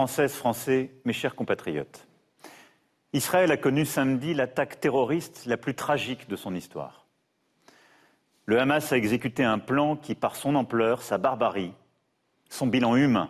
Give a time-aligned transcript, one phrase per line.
[0.00, 2.06] Françaises, Français, mes chers compatriotes.
[3.12, 7.04] Israël a connu samedi l'attaque terroriste la plus tragique de son histoire.
[8.46, 11.74] Le Hamas a exécuté un plan qui, par son ampleur, sa barbarie,
[12.48, 13.28] son bilan humain,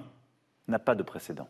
[0.68, 1.48] n'a pas de précédent.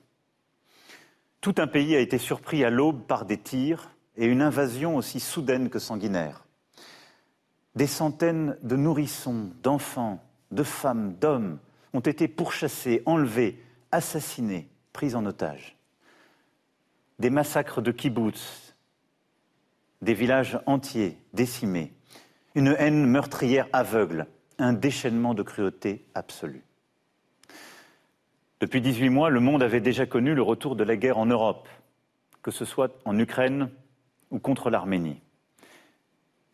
[1.42, 5.20] Tout un pays a été surpris à l'aube par des tirs et une invasion aussi
[5.20, 6.46] soudaine que sanguinaire.
[7.74, 11.58] Des centaines de nourrissons, d'enfants, de femmes, d'hommes
[11.92, 13.62] ont été pourchassés, enlevés,
[13.92, 15.76] assassinés, pris en otage
[17.20, 18.74] des massacres de kibbutz,
[20.00, 21.92] des villages entiers décimés,
[22.54, 24.26] une haine meurtrière aveugle,
[24.58, 26.64] un déchaînement de cruauté absolue.
[28.60, 31.68] Depuis 18 mois, le monde avait déjà connu le retour de la guerre en Europe,
[32.42, 33.70] que ce soit en Ukraine
[34.30, 35.20] ou contre l'Arménie.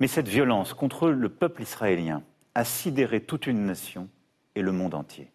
[0.00, 2.22] Mais cette violence contre le peuple israélien
[2.56, 4.08] a sidéré toute une nation
[4.56, 5.30] et le monde entier.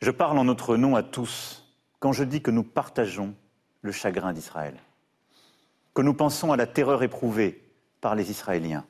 [0.00, 1.64] Je parle en notre nom à tous
[1.98, 3.34] quand je dis que nous partageons
[3.82, 4.76] le chagrin d'Israël,
[5.94, 7.64] que nous pensons à la terreur éprouvée
[8.00, 8.86] par les Israéliens,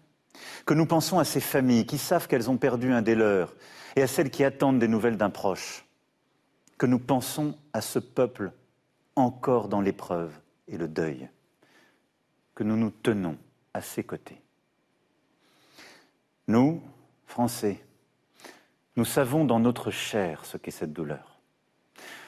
[0.66, 3.54] que nous pensons à ces familles qui savent qu'elles ont perdu un des leurs
[3.96, 5.86] et à celles qui attendent des nouvelles d'un proche,
[6.76, 8.52] que nous pensons à ce peuple
[9.16, 10.32] encore dans l'épreuve
[10.68, 11.28] et le deuil,
[12.54, 13.38] que nous nous tenons
[13.72, 14.40] à ses côtés.
[16.46, 16.82] Nous,
[17.26, 17.82] Français,
[18.98, 21.38] nous savons dans notre chair ce qu'est cette douleur.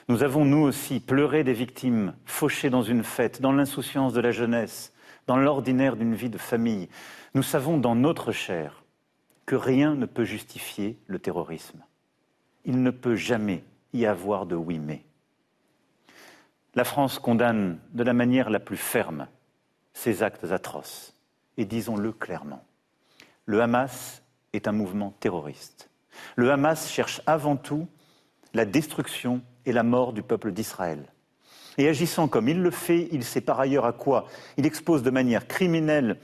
[0.06, 4.30] Nous avons, nous aussi, pleuré des victimes fauchées dans une fête, dans l'insouciance de la
[4.30, 4.92] jeunesse,
[5.26, 6.88] dans l'ordinaire d'une vie de famille.
[7.34, 8.84] Nous savons dans notre chair
[9.46, 11.82] que rien ne peut justifier le terrorisme.
[12.64, 15.02] Il ne peut jamais y avoir de oui mais.
[16.76, 19.26] La France condamne de la manière la plus ferme
[19.92, 21.16] ces actes atroces.
[21.56, 22.64] Et disons-le clairement,
[23.44, 25.89] le Hamas est un mouvement terroriste.
[26.36, 27.88] Le Hamas cherche avant tout
[28.54, 31.06] la destruction et la mort du peuple d'Israël.
[31.78, 34.26] Et agissant comme il le fait, il sait par ailleurs à quoi
[34.56, 36.18] il expose de manière criminelle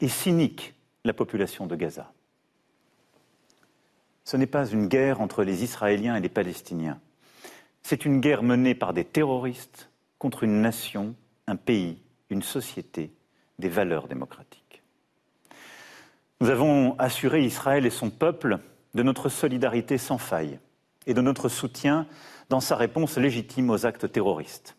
[0.00, 0.74] et cynique
[1.04, 2.12] la population de Gaza.
[4.24, 6.98] Ce n'est pas une guerre entre les Israéliens et les Palestiniens.
[7.82, 11.14] C'est une guerre menée par des terroristes contre une nation,
[11.46, 11.98] un pays,
[12.30, 13.12] une société,
[13.58, 14.82] des valeurs démocratiques.
[16.40, 18.58] Nous avons assuré Israël et son peuple
[18.94, 20.58] de notre solidarité sans faille
[21.06, 22.06] et de notre soutien
[22.48, 24.76] dans sa réponse légitime aux actes terroristes.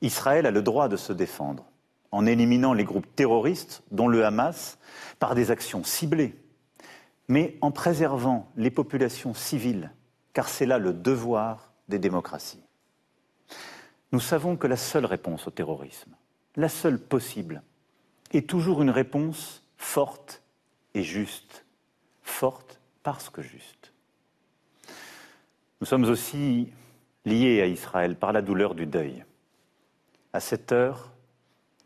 [0.00, 1.66] Israël a le droit de se défendre
[2.12, 4.78] en éliminant les groupes terroristes, dont le Hamas,
[5.18, 6.34] par des actions ciblées,
[7.28, 9.92] mais en préservant les populations civiles,
[10.32, 12.62] car c'est là le devoir des démocraties.
[14.12, 16.16] Nous savons que la seule réponse au terrorisme,
[16.56, 17.62] la seule possible,
[18.32, 20.42] est toujours une réponse forte
[20.94, 21.64] et juste,
[23.02, 23.92] parce que juste.
[25.80, 26.68] Nous sommes aussi
[27.24, 29.24] liés à Israël par la douleur du deuil.
[30.32, 31.12] À cette heure,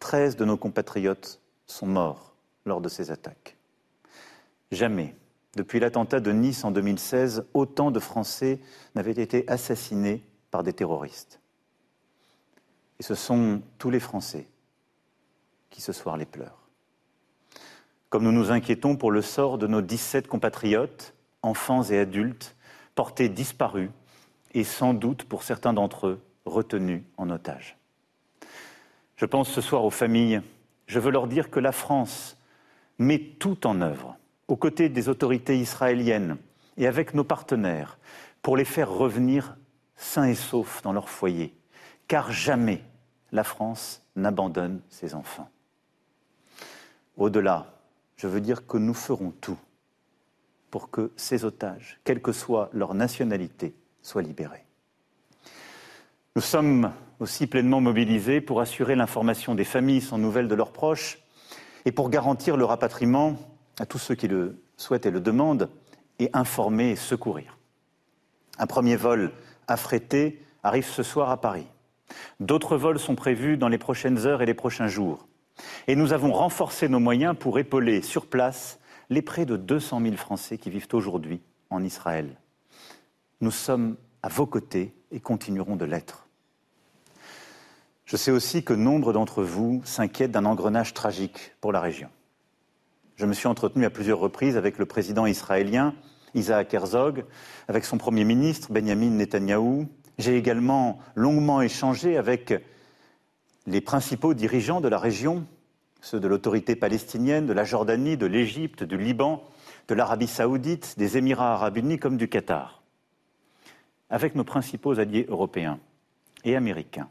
[0.01, 3.57] 13 de nos compatriotes sont morts lors de ces attaques.
[4.71, 5.15] Jamais,
[5.55, 8.61] depuis l'attentat de Nice en 2016, autant de Français
[8.95, 11.41] n'avaient été assassinés par des terroristes.
[12.99, 14.49] Et ce sont tous les Français
[15.71, 16.64] qui ce soir les pleurent.
[18.15, 22.55] Comme nous nous inquiétons pour le sort de nos 17 compatriotes, enfants et adultes,
[22.95, 23.91] portés disparus
[24.53, 27.77] et sans doute pour certains d'entre eux retenus en otage.
[29.17, 30.43] Je pense ce soir aux familles.
[30.87, 32.39] Je veux leur dire que la France
[33.01, 36.37] met tout en œuvre aux côtés des autorités israéliennes
[36.77, 37.99] et avec nos partenaires
[38.43, 39.57] pour les faire revenir
[39.97, 41.53] sains et saufs dans leur foyer,
[42.07, 42.81] car jamais
[43.33, 45.51] la France n'abandonne ses enfants.
[47.17, 47.74] Au-delà,
[48.25, 49.59] je veux dire que nous ferons tout
[50.71, 54.65] pour que ces otages, quelle que soit leur nationalité, soient libérés.
[56.35, 56.91] Nous sommes
[57.21, 61.19] aussi pleinement mobilisés pour assurer l'information des familles sans nouvelles de leurs proches
[61.85, 63.37] et pour garantir le rapatriement
[63.79, 65.69] à tous ceux qui le souhaitent et le demandent
[66.19, 67.59] et informer et secourir.
[68.59, 69.33] Un premier vol
[69.69, 71.67] affrété arrive ce soir à Paris.
[72.41, 75.29] D'autres vols sont prévus dans les prochaines heures et les prochains jours.
[75.87, 78.79] Et nous avons renforcé nos moyens pour épauler sur place
[79.11, 81.41] les près de 200 000 Français qui vivent aujourd'hui
[81.71, 82.39] en Israël.
[83.41, 86.27] Nous sommes à vos côtés et continuerons de l'être.
[88.07, 92.09] Je sais aussi que nombre d'entre vous s'inquiètent d'un engrenage tragique pour la région.
[93.17, 95.95] Je me suis entretenu à plusieurs reprises avec le président israélien
[96.35, 97.25] Isaac Herzog,
[97.69, 99.89] avec son Premier ministre Benjamin Netanyahou.
[100.19, 102.55] J'ai également longuement échangé avec
[103.67, 105.47] les principaux dirigeants de la région,
[106.01, 109.43] ceux de l'autorité palestinienne, de la Jordanie, de l'Égypte, du Liban,
[109.89, 112.83] de l'Arabie saoudite, des Émirats arabes unis comme du Qatar.
[114.11, 115.79] Avec nos principaux alliés européens
[116.45, 117.09] et américains,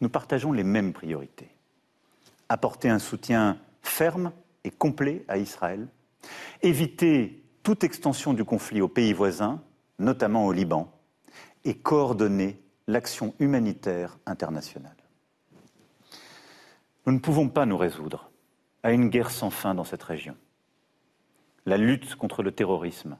[0.00, 1.48] nous partageons les mêmes priorités.
[2.48, 4.32] Apporter un soutien ferme
[4.64, 5.88] et complet à Israël,
[6.62, 9.62] éviter toute extension du conflit aux pays voisins,
[9.98, 10.92] notamment au Liban,
[11.64, 14.95] et coordonner l'action humanitaire internationale.
[17.06, 18.30] Nous ne pouvons pas nous résoudre
[18.82, 20.36] à une guerre sans fin dans cette région.
[21.64, 23.16] La lutte contre le terrorisme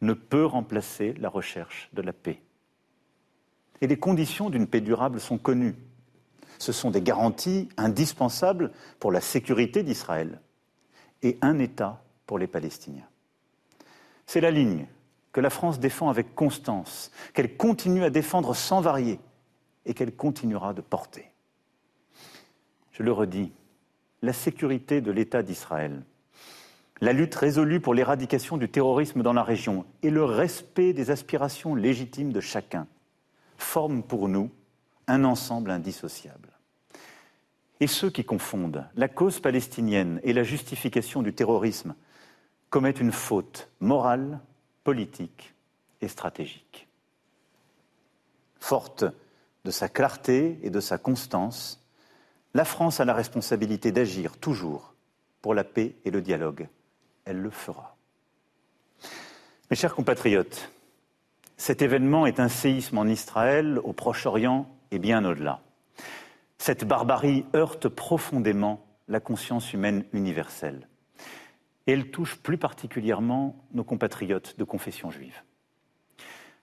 [0.00, 2.42] ne peut remplacer la recherche de la paix.
[3.80, 5.76] Et les conditions d'une paix durable sont connues.
[6.58, 10.40] Ce sont des garanties indispensables pour la sécurité d'Israël
[11.22, 13.08] et un État pour les Palestiniens.
[14.26, 14.86] C'est la ligne
[15.30, 19.20] que la France défend avec constance, qu'elle continue à défendre sans varier
[19.84, 21.30] et qu'elle continuera de porter.
[22.96, 23.52] Je le redis,
[24.22, 26.02] la sécurité de l'État d'Israël,
[27.02, 31.74] la lutte résolue pour l'éradication du terrorisme dans la région et le respect des aspirations
[31.74, 32.86] légitimes de chacun
[33.58, 34.50] forment pour nous
[35.08, 36.48] un ensemble indissociable.
[37.80, 41.94] Et ceux qui confondent la cause palestinienne et la justification du terrorisme
[42.70, 44.40] commettent une faute morale,
[44.84, 45.52] politique
[46.00, 46.88] et stratégique.
[48.58, 49.04] Forte
[49.66, 51.85] de sa clarté et de sa constance,
[52.56, 54.94] la France a la responsabilité d'agir toujours
[55.42, 56.68] pour la paix et le dialogue.
[57.26, 57.98] Elle le fera.
[59.70, 60.70] Mes chers compatriotes,
[61.58, 65.60] cet événement est un séisme en Israël, au Proche-Orient et bien au-delà.
[66.56, 70.88] Cette barbarie heurte profondément la conscience humaine universelle
[71.86, 75.42] et elle touche plus particulièrement nos compatriotes de confession juive.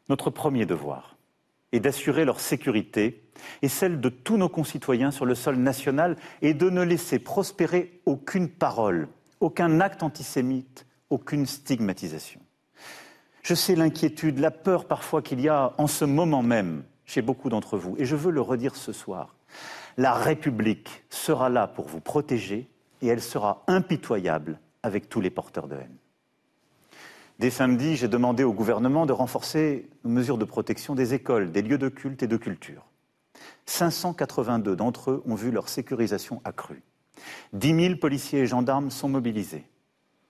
[0.09, 1.17] Notre premier devoir
[1.73, 3.23] est d'assurer leur sécurité
[3.61, 7.99] et celle de tous nos concitoyens sur le sol national et de ne laisser prospérer
[8.05, 9.09] aucune parole,
[9.41, 12.39] aucun acte antisémite, aucune stigmatisation.
[13.41, 17.49] Je sais l'inquiétude, la peur parfois qu'il y a en ce moment même chez beaucoup
[17.49, 19.35] d'entre vous, et je veux le redire ce soir.
[19.97, 22.69] La République sera là pour vous protéger
[23.01, 25.97] et elle sera impitoyable avec tous les porteurs de haine.
[27.39, 31.61] Dès samedi, j'ai demandé au gouvernement de renforcer les mesures de protection des écoles, des
[31.61, 32.85] lieux de culte et de culture.
[33.65, 36.83] 582 d'entre eux ont vu leur sécurisation accrue.
[37.53, 39.65] 10 000 policiers et gendarmes sont mobilisés.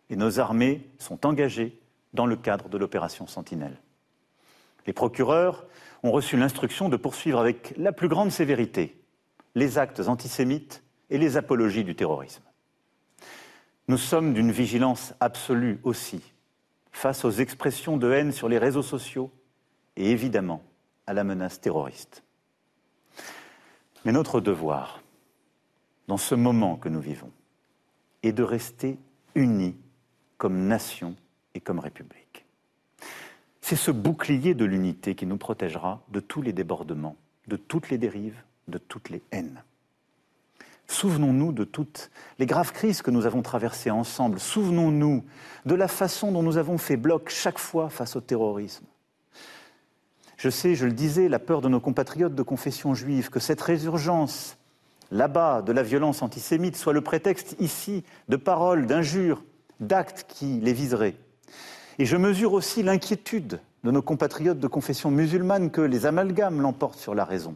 [0.09, 1.79] Et nos armées sont engagées
[2.13, 3.77] dans le cadre de l'opération Sentinelle.
[4.85, 5.65] Les procureurs
[6.03, 8.99] ont reçu l'instruction de poursuivre avec la plus grande sévérité
[9.55, 12.43] les actes antisémites et les apologies du terrorisme.
[13.87, 16.32] Nous sommes d'une vigilance absolue aussi
[16.93, 19.31] face aux expressions de haine sur les réseaux sociaux
[19.97, 20.63] et évidemment
[21.05, 22.23] à la menace terroriste.
[24.05, 25.01] Mais notre devoir,
[26.07, 27.31] dans ce moment que nous vivons,
[28.21, 28.97] est de rester
[29.35, 29.75] unis
[30.37, 31.15] comme nation
[31.55, 32.45] et comme République.
[33.61, 37.15] C'est ce bouclier de l'unité qui nous protégera de tous les débordements,
[37.47, 39.63] de toutes les dérives, de toutes les haines.
[40.87, 44.39] Souvenons-nous de toutes les graves crises que nous avons traversées ensemble.
[44.39, 45.23] Souvenons-nous
[45.65, 48.85] de la façon dont nous avons fait bloc chaque fois face au terrorisme.
[50.37, 53.61] Je sais, je le disais, la peur de nos compatriotes de confession juive, que cette
[53.61, 54.57] résurgence
[55.09, 59.43] là-bas de la violence antisémite soit le prétexte ici de paroles, d'injures,
[59.79, 61.15] d'actes qui les viseraient.
[61.99, 66.99] Et je mesure aussi l'inquiétude de nos compatriotes de confession musulmane que les amalgames l'emportent
[66.99, 67.55] sur la raison.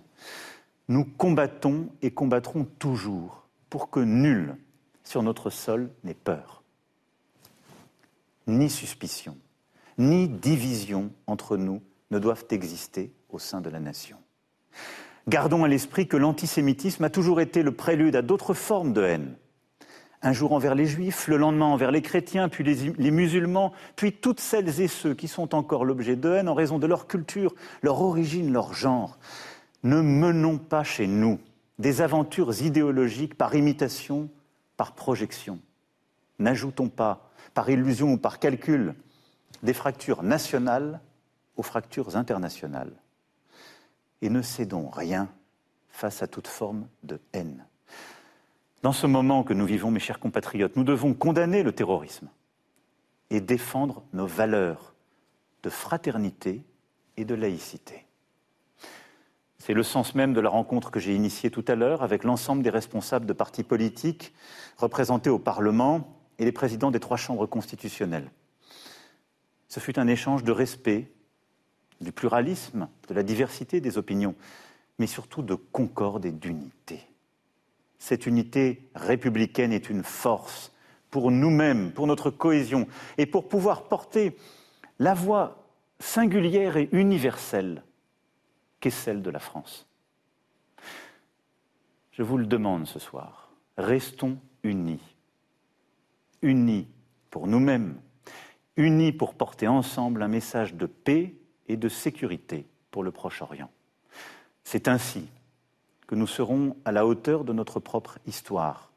[0.89, 4.55] Nous combattons et combattrons toujours pour que nul
[5.03, 6.63] sur notre sol n'ait peur.
[8.47, 9.37] Ni suspicion,
[9.97, 14.17] ni division entre nous ne doivent exister au sein de la nation.
[15.27, 19.35] Gardons à l'esprit que l'antisémitisme a toujours été le prélude à d'autres formes de haine.
[20.21, 24.39] Un jour envers les juifs, le lendemain envers les chrétiens, puis les, musulmans, puis toutes
[24.39, 27.53] celles et ceux qui sont encore l'objet de haine en raison de leur culture,
[27.83, 29.19] leur origine, leur genre.
[29.83, 31.39] Ne menons pas chez nous
[31.79, 34.29] des aventures idéologiques par imitation,
[34.75, 35.59] par projection.
[36.39, 38.95] N'ajoutons pas, par illusion ou par calcul,
[39.63, 40.99] des fractures nationales
[41.55, 42.93] aux fractures internationales.
[44.21, 45.29] Et ne cédons rien
[45.89, 47.65] face à toute forme de haine.
[48.83, 52.29] Dans ce moment que nous vivons, mes chers compatriotes, nous devons condamner le terrorisme,
[53.29, 54.93] et défendre nos valeurs
[55.63, 56.63] de fraternité
[57.17, 58.06] et de laïcité.
[59.57, 62.63] C'est le sens même de la rencontre que j'ai initiée tout à l'heure avec l'ensemble
[62.63, 64.33] des responsables de partis politiques
[64.77, 68.29] représentés au Parlement et les présidents des trois chambres constitutionnelles.
[69.67, 71.11] Ce fut un échange de respect,
[71.99, 74.35] du pluralisme, de la diversité des opinions,
[74.99, 77.01] mais surtout de concorde et d'unité.
[77.99, 80.71] Cette unité républicaine est une force
[81.09, 82.87] pour nous-mêmes, pour notre cohésion
[83.17, 84.37] et pour pouvoir porter
[84.99, 85.63] la voix
[85.99, 87.83] singulière et universelle
[88.89, 89.87] celle de la France.
[92.11, 95.15] Je vous le demande ce soir, restons unis.
[96.41, 96.87] Unis
[97.29, 97.99] pour nous-mêmes,
[98.75, 101.35] unis pour porter ensemble un message de paix
[101.67, 103.69] et de sécurité pour le Proche-Orient.
[104.63, 105.27] C'est ainsi
[106.07, 108.91] que nous serons à la hauteur de notre propre histoire,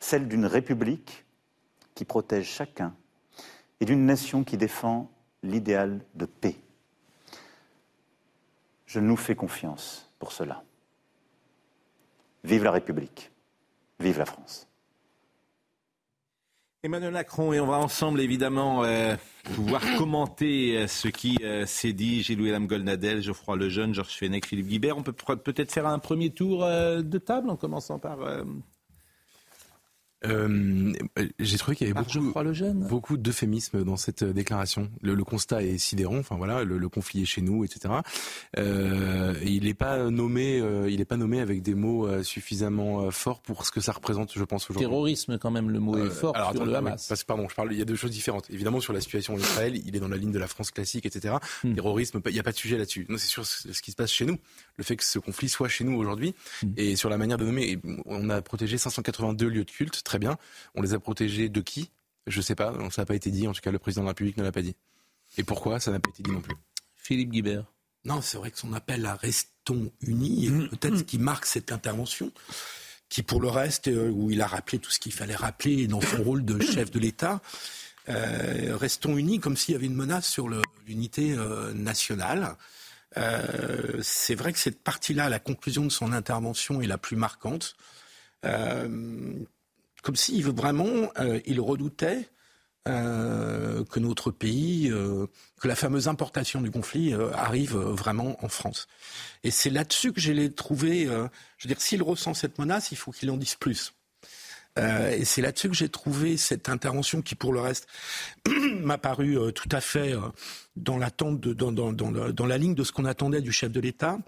[0.00, 1.24] celle d'une république
[1.94, 2.94] qui protège chacun
[3.80, 5.10] et d'une nation qui défend
[5.42, 6.56] l'idéal de paix.
[8.92, 10.62] Je nous fais confiance pour cela.
[12.44, 13.30] Vive la République,
[13.98, 14.68] vive la France.
[16.82, 19.16] Emmanuel Macron, et on va ensemble évidemment euh,
[19.54, 22.22] pouvoir commenter euh, ce qui euh, s'est dit.
[22.22, 24.98] Gilles William Golnadel, Geoffroy Lejeune, Georges Fenech, Philippe Guibert.
[24.98, 28.18] On peut peut-être faire un premier tour de table en commençant par
[30.26, 30.92] euh,
[31.38, 32.32] j'ai trouvé qu'il y avait beaucoup,
[32.88, 34.90] beaucoup d'euphémismes dans cette euh, déclaration.
[35.00, 36.18] Le, le, constat est sidérant.
[36.18, 37.94] Enfin voilà, le, le conflit est chez nous, etc.
[38.58, 43.40] Euh, il n'est pas nommé, euh, il n'est pas nommé avec des mots suffisamment forts
[43.40, 44.88] pour ce que ça représente, je pense aujourd'hui.
[44.88, 47.06] Terrorisme, quand même, le mot est fort alors, sur le Hamas.
[47.06, 47.72] Parce, pardon, je parle.
[47.72, 48.50] Il y a deux choses différentes.
[48.50, 51.06] Évidemment, sur la situation en Israël, il est dans la ligne de la France classique,
[51.06, 51.36] etc.
[51.64, 51.74] Hmm.
[51.74, 53.06] Terrorisme, il n'y a pas de sujet là-dessus.
[53.08, 54.38] Non, c'est sur ce qui se passe chez nous.
[54.76, 56.72] Le fait que ce conflit soit chez nous aujourd'hui hmm.
[56.76, 57.78] et sur la manière de nommer.
[58.06, 60.36] On a protégé 582 lieux de culte très bien.
[60.74, 61.90] On les a protégés de qui?
[62.26, 64.06] Je ne sais pas, ça n'a pas été dit, en tout cas le président de
[64.06, 64.76] la République ne l'a pas dit.
[65.38, 66.54] Et pourquoi ça n'a pas été dit non plus?
[66.96, 67.64] Philippe Guibert.
[68.04, 70.68] Non, c'est vrai que son appel à Restons unis est mmh.
[70.68, 72.30] peut-être ce qui marque cette intervention,
[73.08, 76.02] qui pour le reste, euh, où il a rappelé tout ce qu'il fallait rappeler dans
[76.02, 77.40] son rôle de chef de l'État,
[78.10, 80.48] euh, restons unis comme s'il y avait une menace sur
[80.86, 82.56] l'unité euh, nationale.
[84.02, 87.76] c'est vrai que cette partie-là, la conclusion de son intervention est la plus marquante
[90.02, 92.28] comme s'il vraiment, euh, il redoutait
[92.88, 95.26] euh, que notre pays, euh,
[95.60, 98.88] que la fameuse importation du conflit arrive vraiment en France.
[99.44, 101.04] Et c'est là-dessus que je l'ai trouvé.
[101.04, 103.94] je veux dire, s'il ressent cette menace, il faut qu'il en dise plus.
[104.76, 107.86] et c'est là-dessus que j'ai trouvé cette intervention qui, pour le reste,
[108.80, 110.14] m'a paru tout à fait
[110.74, 114.18] dans l'attente, dans, dans, dans, la ligne de ce qu'on attendait du chef de l'État.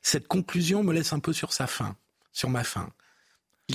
[0.00, 1.96] cette conclusion me laisse un peu sur sa fin,
[2.32, 2.90] sur ma fin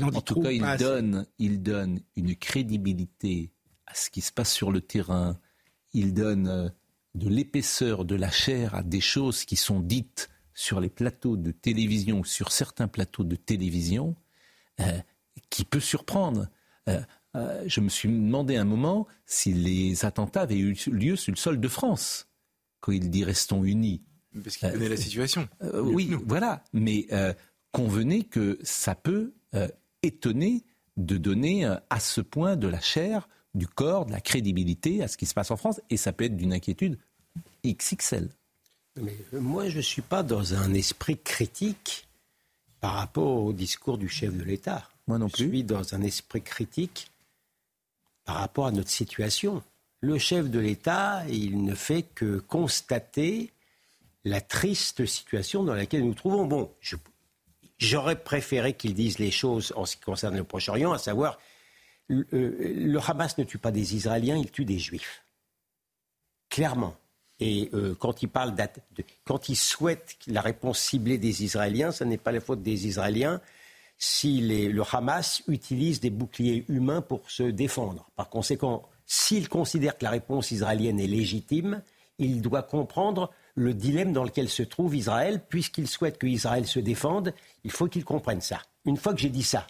[0.01, 3.51] en tout cas, il donne, il donne une crédibilité
[3.85, 5.38] à ce qui se passe sur le terrain.
[5.93, 6.69] Il donne euh,
[7.15, 11.51] de l'épaisseur, de la chair à des choses qui sont dites sur les plateaux de
[11.51, 14.15] télévision ou sur certains plateaux de télévision,
[14.79, 15.00] euh,
[15.50, 16.47] qui peut surprendre.
[16.88, 17.01] Euh,
[17.65, 21.59] je me suis demandé un moment si les attentats avaient eu lieu sur le sol
[21.59, 22.27] de France,
[22.81, 24.03] quand il dit restons unis.
[24.43, 25.47] Parce qu'il connaît la situation.
[25.73, 26.63] oui, voilà.
[26.73, 27.07] Mais
[27.71, 29.33] convenez que ça peut
[30.03, 30.63] étonné
[30.98, 35.07] de donner euh, à ce point de la chair, du corps, de la crédibilité à
[35.07, 35.81] ce qui se passe en France.
[35.89, 37.00] Et ça peut être d'une inquiétude
[37.65, 38.29] XXL.
[38.98, 42.07] Mais euh, moi, je ne suis pas dans un esprit critique
[42.79, 44.88] par rapport au discours du chef de l'État.
[45.07, 45.45] Moi non plus.
[45.45, 47.07] Je suis dans un esprit critique
[48.25, 49.63] par rapport à notre situation.
[50.01, 53.51] Le chef de l'État, il ne fait que constater
[54.25, 56.45] la triste situation dans laquelle nous nous trouvons.
[56.45, 56.95] Bon, je,
[57.83, 61.37] J'aurais préféré qu'ils disent les choses en ce qui concerne le Proche-Orient, à savoir
[62.07, 65.23] le, le, Hamas ne tue pas des Israéliens, il tue des Juifs.
[66.49, 66.95] Clairement.
[67.39, 72.05] Et euh, quand il parle de, quand il souhaite la réponse ciblée des Israéliens, ce
[72.05, 73.41] n'est pas la faute des Israéliens
[73.97, 78.09] si le Hamas utilise des boucliers humains pour se défendre.
[78.15, 81.81] Par conséquent, s'il considère que la réponse israélienne est légitime,
[82.17, 86.79] il doit comprendre le dilemme dans lequel se trouve Israël, puisqu'il souhaite que Israël se
[86.79, 87.33] défende,
[87.63, 88.62] il faut qu'il comprenne ça.
[88.86, 89.67] Une fois que j'ai dit ça,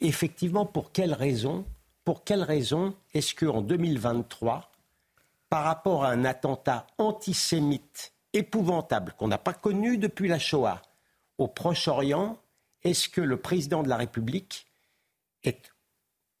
[0.00, 1.64] effectivement, pour quelle raison,
[2.04, 4.70] pour quelle raison est-ce qu'en 2023,
[5.48, 10.80] par rapport à un attentat antisémite épouvantable qu'on n'a pas connu depuis la Shoah
[11.38, 12.38] au Proche-Orient,
[12.82, 14.66] est-ce que le président de la République
[15.44, 15.72] est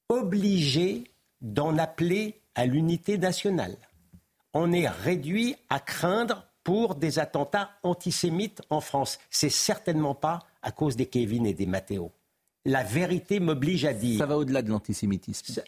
[0.08, 1.04] obligé
[1.40, 3.76] d'en appeler à l'unité nationale?
[4.54, 9.18] On est réduit à craindre pour des attentats antisémites en France.
[9.30, 12.12] C'est certainement pas à cause des Kevin et des Matteo.
[12.64, 14.18] La vérité m'oblige à dire.
[14.18, 15.62] Ça va au-delà de l'antisémitisme.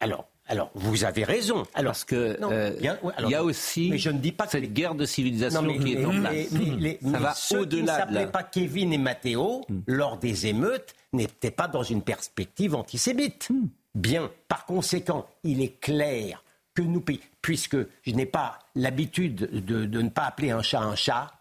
[0.00, 1.64] Alors, alors, vous avez raison.
[1.74, 4.96] Alors, Parce que euh, il y, a aussi mais je ne dis pas cette guerre
[4.96, 6.50] de civilisation qui est en place.
[6.52, 9.80] Mais, Ça va au-delà de ne pas Kevin et Matteo, hmm.
[9.86, 13.48] lors des émeutes, n'étaient pas dans une perspective antisémite.
[13.48, 13.68] Hmm.
[13.94, 14.30] Bien.
[14.48, 16.42] Par conséquent, il est clair
[16.74, 17.02] que nous,
[17.42, 21.32] puisque je n'ai pas l'habitude de, de ne pas appeler un chat un chat,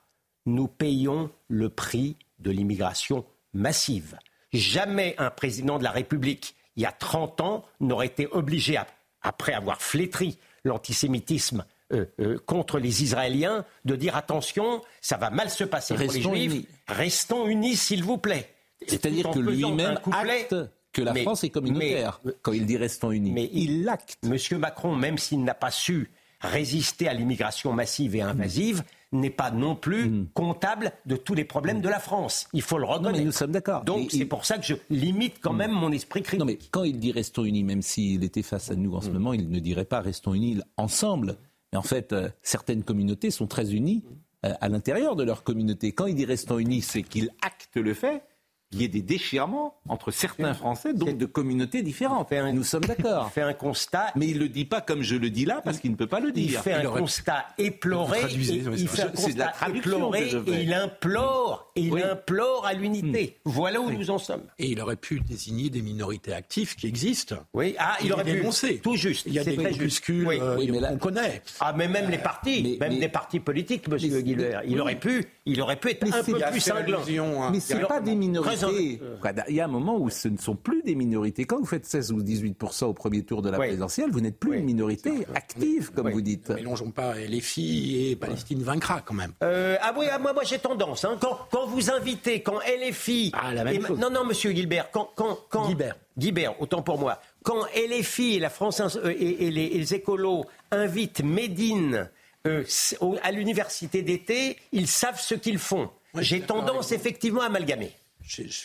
[0.46, 4.18] nous payons le prix de l'immigration massive.
[4.54, 8.80] Jamais un président de la République, il y a 30 ans, n'aurait été obligé,
[9.22, 15.50] après avoir flétri l'antisémitisme euh, euh, contre les Israéliens, de dire attention, ça va mal
[15.50, 18.54] se passer pour les Juifs, restons unis s'il vous plaît.
[18.88, 20.56] C'est-à-dire que lui-même acte
[20.92, 23.32] que la France est communautaire quand il dit restons unis.
[23.32, 24.18] Mais il l'acte.
[24.24, 26.10] Monsieur Macron, même s'il n'a pas su
[26.42, 30.28] résister à l'immigration massive et invasive, n'est pas non plus hmm.
[30.34, 32.48] comptable de tous les problèmes de la France.
[32.54, 33.18] Il faut le reconnaître.
[33.18, 33.84] mais nous sommes d'accord.
[33.84, 36.40] Donc c'est pour ça que je limite quand même mon esprit critique.
[36.40, 39.10] Non, mais quand il dit restons unis, même s'il était face à nous en ce
[39.10, 41.38] moment, il ne dirait pas restons unis ensemble.
[41.72, 44.04] Mais en fait, euh, certaines communautés sont très unies
[44.46, 45.92] euh, à l'intérieur de leur communauté.
[45.92, 48.24] Quand il dit restons unis, c'est qu'il acte le fait
[48.70, 52.32] qu'il y ait des déchirements entre certains Français, donc de communautés différentes.
[52.32, 53.26] Nous sommes d'accord.
[53.30, 54.08] Il fait un constat.
[54.16, 56.08] Mais il ne le dit pas comme je le dis là, parce qu'il ne peut
[56.08, 56.50] pas le dire.
[56.50, 58.20] Il fait un constat éploré.
[58.32, 63.38] il fait un constat éploré et il implore, et il implore à l'unité.
[63.46, 63.50] Hmm.
[63.50, 64.44] Voilà où nous en sommes.
[64.58, 67.38] Et il aurait pu désigner des minorités actives qui existent.
[67.54, 68.34] Oui, ah, il, aurait pu.
[68.34, 68.80] Dénoncer.
[68.84, 69.26] Tout juste.
[69.26, 70.40] Il y a des groupuscules oui.
[70.42, 71.42] Euh, connaît.
[71.60, 74.62] Ah, mais même les partis, même des partis politiques, monsieur Guilbert.
[74.66, 77.02] Il aurait pu, il aurait pu être un peu plus cinglant.
[77.10, 77.50] Hein.
[77.52, 79.00] Mais c'est pas des minorités
[79.48, 81.46] il y a un moment où ce ne sont plus des minorités.
[81.46, 84.58] Quand vous faites 16 ou 18% au premier tour de la présidentielle, vous n'êtes plus
[84.58, 86.50] une minorité active, comme vous dites.
[86.50, 89.32] Mélangeons pas les filles et Palestine vaincra quand même.
[89.44, 91.06] Euh, ah oui, ah, moi, moi j'ai tendance.
[91.06, 91.18] Hein.
[91.20, 93.32] quand, vous invitez, quand LFI.
[93.34, 95.12] Ah, la même Non, non, monsieur Gilbert, quand.
[95.16, 95.96] quand, quand Guibert.
[96.18, 97.22] Guibert, autant pour moi.
[97.44, 102.10] Quand LFI et la France euh, et, les, écolos invitent Médine
[102.46, 102.64] euh,
[103.24, 105.90] à l'université d'été, ils savent ce qu'ils font.
[106.16, 107.92] J'ai tendance effectivement à amalgamer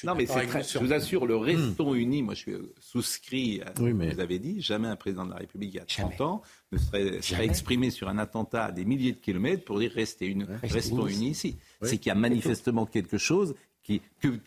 [0.05, 3.83] non, mais je vous assure, le restons unis, moi je suis euh, souscrit à ce
[3.83, 6.43] que vous avez dit, jamais un président de la République il y a 30 ans
[6.73, 10.47] ne serait, exprimé sur un attentat à des milliers de kilomètres pour dire restez une,
[10.63, 11.57] restons unis ici.
[11.85, 14.39] C'est qu'il y a manifestement quelque chose qui, que,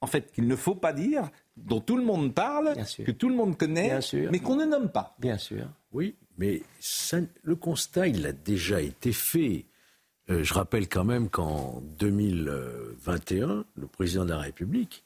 [0.00, 3.34] en fait, qu'il ne faut pas dire, dont tout le monde parle, que tout le
[3.34, 3.98] monde connaît,
[4.30, 5.16] mais qu'on ne nomme pas.
[5.18, 5.68] Bien sûr.
[5.92, 6.62] Oui, mais
[7.42, 9.66] le constat, il a déjà été fait.
[10.28, 15.04] Euh, je rappelle quand même qu'en 2021, le président de la République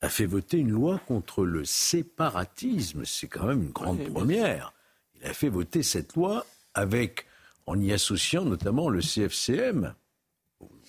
[0.00, 3.04] a fait voter une loi contre le séparatisme.
[3.04, 4.72] C'est quand même une grande première.
[5.14, 7.26] Il a fait voter cette loi avec,
[7.66, 9.94] en y associant notamment le CFCM,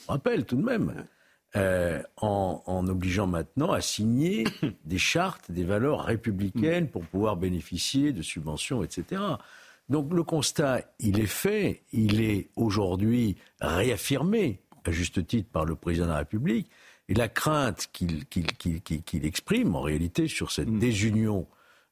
[0.07, 1.05] rappelle tout de même,
[1.55, 4.45] euh, en, en, obligeant maintenant à signer
[4.85, 9.21] des chartes, des valeurs républicaines pour pouvoir bénéficier de subventions, etc.
[9.89, 15.75] Donc le constat, il est fait, il est aujourd'hui réaffirmé, à juste titre, par le
[15.75, 16.69] président de la République,
[17.09, 20.79] et la crainte qu'il exprime en réalité sur cette mm.
[20.79, 21.47] désunion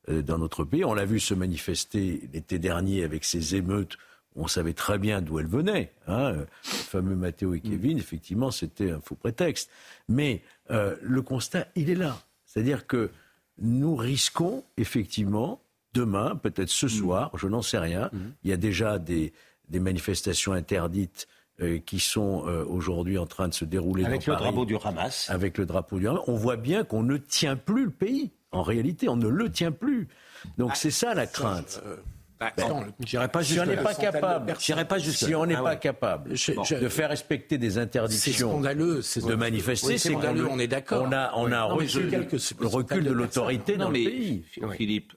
[0.09, 3.97] euh, dans notre pays, on l'a vu se manifester l'été dernier avec ces émeutes
[4.35, 5.91] on savait très bien d'où elles venaient.
[6.07, 6.31] Hein.
[6.31, 7.61] Le fameux Matteo et mm.
[7.61, 9.69] Kevin, effectivement, c'était un faux prétexte.
[10.07, 12.17] Mais euh, le constat, il est là.
[12.45, 13.11] C'est-à-dire que
[13.57, 15.61] nous risquons effectivement
[15.93, 16.89] demain, peut-être ce mm.
[16.89, 18.09] soir, je n'en sais rien.
[18.13, 18.17] Mm.
[18.43, 19.33] Il y a déjà des,
[19.69, 21.27] manifestations interdites
[21.61, 25.29] euh, qui sont euh, aujourd'hui en train de se dérouler avec le drapeau du Hamas.
[25.29, 26.23] Avec le drapeau du Hamas.
[26.27, 28.31] On voit bien qu'on ne tient plus le pays.
[28.51, 30.09] En réalité, on ne le tient plus.
[30.57, 31.81] Donc ah, c'est ça la crainte.
[31.85, 31.97] Euh,
[32.41, 36.31] bah, ben, pas si on n'est pas capable, pas si on n'est ah pas capable
[36.31, 40.47] de faire respecter des interdictions de manifester, c'est scandaleux.
[40.49, 41.05] On est d'accord.
[41.07, 44.43] On a, on a reçu le recul de l'autorité dans le pays.
[44.75, 45.13] Philippe,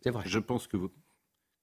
[0.00, 0.22] c'est vrai.
[0.26, 0.92] Je pense que vous.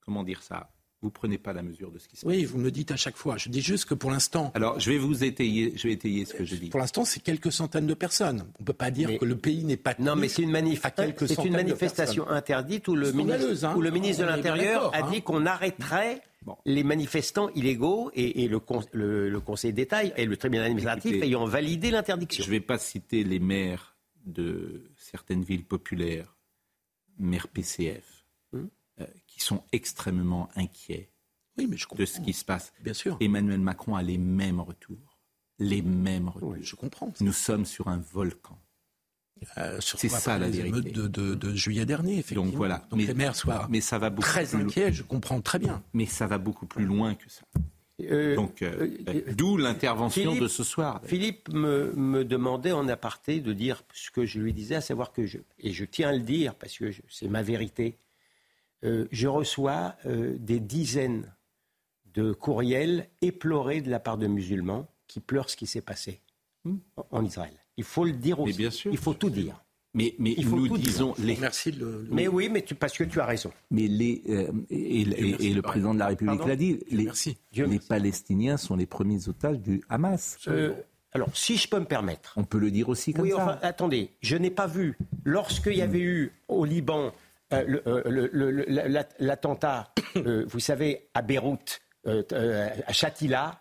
[0.04, 0.68] Comment dire ça?
[1.02, 2.32] Vous prenez pas la mesure de ce qui se passe.
[2.32, 3.36] Oui, vous me le dites à chaque fois.
[3.36, 4.52] Je dis juste que pour l'instant.
[4.54, 6.68] Alors, je vais vous étayer, je vais étayer ce que je dis.
[6.68, 8.46] Pour l'instant, c'est quelques centaines de personnes.
[8.58, 9.94] On ne peut pas dire que le pays n'est pas.
[9.98, 10.82] Non, mais c'est une, manif...
[11.16, 13.74] c'est une manifestation interdite où le ministre, hein.
[13.76, 15.10] où le ministre de l'Intérieur a hein.
[15.10, 16.22] dit qu'on arrêterait
[16.64, 18.60] les manifestants illégaux et, le,
[19.28, 22.44] le, Conseil d'État et le tribunal administratif ayant validé l'interdiction.
[22.44, 26.36] Je ne vais pas citer les maires de certaines villes populaires,
[27.18, 28.66] maires PCF euh,
[29.32, 31.10] qui sont extrêmement inquiets
[31.56, 32.72] de ce qui se passe.
[32.80, 33.16] Bien sûr.
[33.20, 35.18] Emmanuel Macron a les mêmes retours.
[35.58, 36.56] Les mêmes retours.
[36.60, 37.12] je comprends.
[37.20, 38.58] Nous sommes sur un volcan.
[39.58, 40.92] Euh, c'est ça la vérité.
[40.92, 42.44] De, de, de, juillet dernier, effectivement.
[42.44, 42.86] Donc voilà.
[42.94, 45.82] mais, les maires soient mais ça va très inquiets, je comprends très bien.
[45.94, 47.42] Mais ça va beaucoup plus loin que ça.
[48.02, 48.64] Euh, Donc,
[49.36, 51.00] d'où l'intervention de ce soir.
[51.04, 55.12] Philippe me, me, demandait en aparté de dire ce que je lui disais, à savoir
[55.12, 57.98] que je, et je tiens à le dire parce que c'est ma vérité,
[58.84, 61.32] euh, je reçois euh, des dizaines
[62.14, 66.20] de courriels éplorés de la part de musulmans qui pleurent ce qui s'est passé
[66.64, 66.76] hmm.
[67.10, 67.54] en Israël.
[67.76, 68.58] Il faut le dire aussi.
[68.58, 69.62] bien sûr, il faut tout dire.
[69.94, 71.36] Mais, mais il faut nous disons les.
[71.36, 73.52] Merci le, Mais oui, mais tu, parce que tu as raison.
[73.70, 76.80] Mais les euh, et, le président de la République l'a dit.
[76.90, 77.08] Les,
[77.52, 80.38] les Palestiniens sont les premiers otages du Hamas.
[81.12, 82.32] alors, si je peux me permettre.
[82.36, 83.44] On peut le dire aussi comme oui, ça.
[83.44, 87.12] Enfin, attendez, je n'ai pas vu lorsqu'il y avait eu au Liban
[87.52, 93.60] euh, l'attentat, euh, vous savez, à Beyrouth, euh, à Shatila,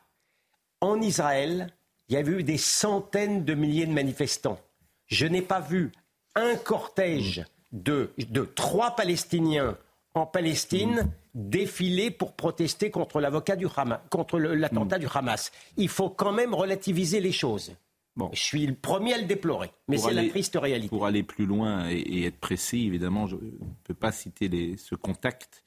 [0.82, 1.68] en Israël,
[2.10, 4.60] il y avait eu des centaines de milliers de manifestants.
[5.08, 5.92] Je n'ai pas vu
[6.36, 9.78] un cortège de, de trois Palestiniens
[10.14, 15.52] en Palestine défiler pour protester contre l'avocat du Hamas, contre l'attentat du Hamas.
[15.78, 17.74] Il faut quand même relativiser les choses.
[18.18, 18.30] Bon.
[18.34, 20.90] Je suis le premier à le déplorer, mais c'est la triste réalité.
[20.90, 24.96] Pour aller plus loin et, être précis, évidemment, je ne peux pas citer les, ce
[24.96, 25.64] contact,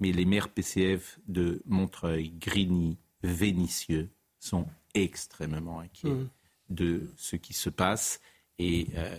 [0.00, 6.28] mais les maires PCF de Montreuil, Grigny, Vénissieux sont extrêmement inquiets mmh.
[6.70, 8.20] de ce qui se passe.
[8.58, 9.16] Et euh,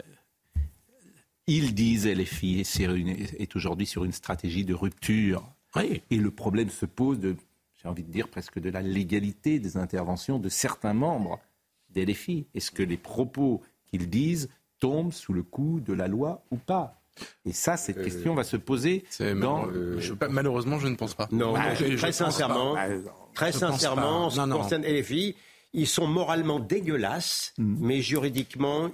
[1.47, 5.49] ils disent, LFI est, est aujourd'hui sur une stratégie de rupture.
[5.83, 7.35] Et le problème se pose de,
[7.75, 11.39] j'ai envie de dire, presque de la légalité des interventions de certains membres
[11.95, 12.47] des défis.
[12.53, 17.01] Est-ce que les propos qu'ils disent tombent sous le coup de la loi ou pas?
[17.45, 19.67] Et ça, cette euh, question va se poser dans...
[19.67, 21.27] Euh, malheureusement, je ne pense pas.
[21.31, 22.75] Non, bah, très sincèrement,
[23.33, 25.35] très sincèrement, en ce qui concerne LFI,
[25.73, 27.77] ils sont moralement dégueulasses, mm.
[27.79, 28.89] mais juridiquement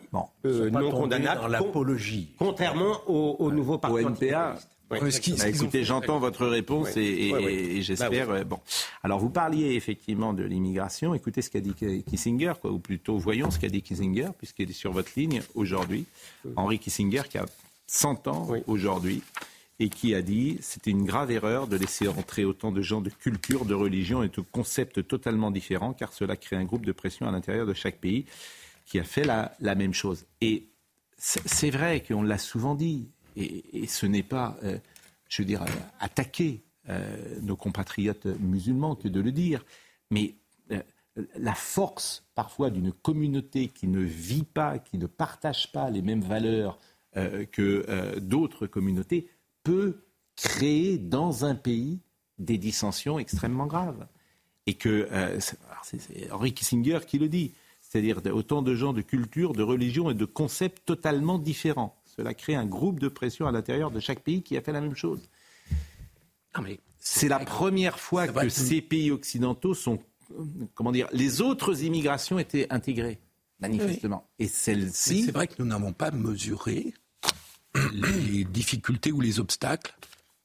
[0.46, 1.42] euh, non condamnables.
[1.42, 2.36] Dans l'apologie.
[2.38, 4.04] Contrairement au, au nouveau parti.
[4.04, 4.56] Au NPA.
[4.92, 8.28] Bah, écoutez, j'entends votre réponse et, j'espère.
[8.28, 8.60] Bah, bon,
[9.04, 11.14] alors vous parliez effectivement de l'immigration.
[11.14, 11.74] Écoutez ce qu'a dit
[12.04, 16.06] Kissinger, quoi, ou plutôt voyons ce qu'a dit Kissinger, puisqu'il est sur votre ligne aujourd'hui.
[16.56, 17.46] Henri Kissinger, qui a
[17.88, 19.22] 100 ans aujourd'hui,
[19.80, 23.10] et qui a dit c'était une grave erreur de laisser entrer autant de gens de
[23.10, 27.28] culture, de religion et de concepts totalement différents, car cela crée un groupe de pression
[27.28, 28.26] à l'intérieur de chaque pays
[28.86, 30.26] qui a fait la, la même chose.
[30.42, 30.68] Et
[31.18, 34.78] c'est vrai qu'on l'a souvent dit et, ce n'est pas, euh,
[35.30, 35.64] je veux dire,
[36.00, 39.64] attaquer euh, nos compatriotes musulmans que de le dire,
[40.10, 40.36] mais
[40.72, 40.82] euh,
[41.36, 46.22] la force parfois d'une communauté qui ne vit pas, qui ne partage pas les mêmes
[46.22, 46.80] valeurs
[47.52, 49.28] que d'autres communautés
[49.64, 50.06] peut
[50.38, 52.00] créer dans un pays
[52.40, 54.08] des dissensions extrêmement graves.
[54.66, 55.10] Et que
[55.84, 60.14] c'est Henry Kissinger qui le dit, c'est-à-dire autant de gens de culture, de religion et
[60.14, 62.01] de concepts totalement différents.
[62.16, 64.82] Cela crée un groupe de pression à l'intérieur de chaque pays qui a fait la
[64.82, 65.22] même chose.
[67.00, 70.00] c'est la première fois que ces pays occidentaux sont,
[70.74, 73.20] comment dire, les autres immigrations étaient intégrées,
[73.60, 74.30] manifestement.
[74.40, 75.24] Et celle-ci.
[75.24, 76.94] C'est vrai que nous n'avons pas mesuré
[77.94, 79.96] les difficultés ou les obstacles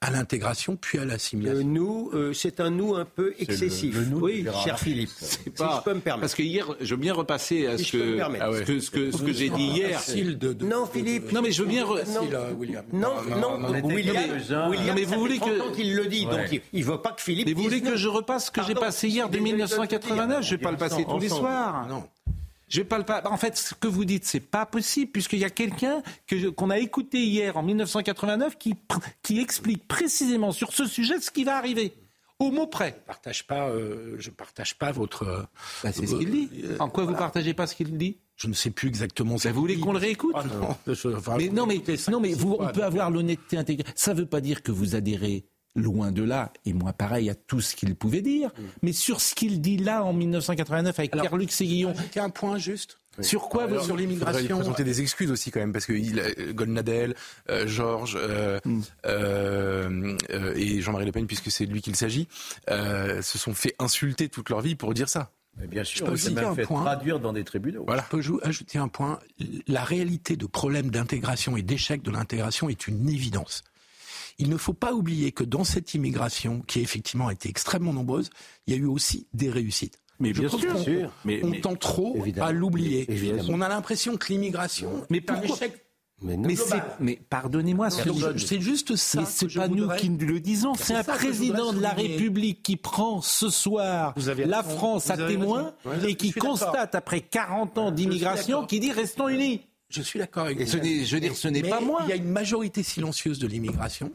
[0.02, 1.60] à l'intégration puis à l'assimilation.
[1.60, 3.96] Euh, nous, euh, c'est un nous un peu excessif.
[4.12, 5.10] oui, cher Philippe.
[5.56, 5.78] Pas...
[5.78, 6.20] je peux me permettre.
[6.20, 9.48] Parce que hier, je veux bien repasser à ce, que, ce que, ce que, j'ai
[9.48, 10.00] dit hier.
[10.60, 11.32] non, Philippe.
[11.32, 11.84] Non, mais je veux bien.
[12.92, 14.70] Non, non, non, William.
[14.70, 15.74] William, mais vous voulez que.
[15.74, 17.46] qu'il le dit, donc il ne veut pas que Philippe.
[17.46, 20.56] Mais vous voulez que je repasse ce que j'ai passé hier de 1989 Je ne
[20.56, 21.86] vais pas le passer tous les soirs.
[21.88, 22.04] Non.
[22.68, 25.44] Je vais pas le En fait, ce que vous dites, c'est pas possible puisqu'il y
[25.44, 26.02] a quelqu'un
[26.56, 28.74] qu'on a écouté hier en 1989 qui,
[29.22, 31.94] qui explique précisément sur ce sujet ce qui va arriver.
[32.38, 32.96] Au mot près.
[32.98, 35.48] Je partage pas, euh, je partage pas votre.
[35.82, 36.50] Bah, c'est ce qu'il dit.
[36.64, 38.18] Euh, en quoi vous partagez pas ce qu'il dit?
[38.36, 39.38] Je ne sais plus exactement.
[39.38, 40.34] Ça vous voulez qu'on le réécoute?
[40.36, 40.76] Ah, non.
[41.38, 43.90] mais non, mais non, mais vous, on peut avoir l'honnêteté intégrée.
[43.94, 47.34] Ça ne veut pas dire que vous adhérez loin de là, et moi pareil à
[47.34, 48.62] tout ce qu'il pouvait dire, mm.
[48.82, 51.94] mais sur ce qu'il dit là en 1989 avec Pierre-Luc Séguillon.
[52.16, 52.98] un point juste.
[53.20, 54.40] Sur quoi Sur l'immigration.
[54.40, 57.14] Il présenter des excuses aussi quand même parce que il, euh, Golnadel,
[57.50, 58.80] euh, Georges euh, mm.
[59.06, 60.16] euh,
[60.54, 62.28] et Jean-Marie Le Pen, puisque c'est de lui qu'il s'agit,
[62.68, 65.30] se sont fait insulter toute leur vie pour dire ça.
[65.68, 66.82] bien sûr, je peux aussi un fait point.
[66.82, 67.84] traduire dans des tribunaux.
[67.86, 68.04] Voilà.
[68.12, 69.18] Je peux ajouter un point.
[69.66, 73.62] La réalité de problème d'intégration et d'échec de l'intégration est une évidence.
[74.38, 78.30] Il ne faut pas oublier que dans cette immigration, qui effectivement a été extrêmement nombreuse,
[78.66, 79.98] il y a eu aussi des réussites.
[80.18, 83.06] Mais bien sûr, Mais, on tend trop à l'oublier.
[83.48, 85.86] On a l'impression que l'immigration mais est un échec
[86.22, 86.38] mais,
[86.98, 89.20] mais, pardonnez-moi, c'est juste ça.
[89.20, 93.20] Mais c'est pas nous qui le disons, c'est un président de la République qui prend
[93.20, 94.14] ce soir
[94.46, 95.74] la France à témoin
[96.06, 99.60] et qui constate après 40 ans d'immigration qui dit restons unis.
[99.88, 100.66] Je suis d'accord avec vous.
[100.66, 102.00] je veux dire, ce n'est pas moi.
[102.04, 104.10] Il y a une majorité silencieuse de l'immigration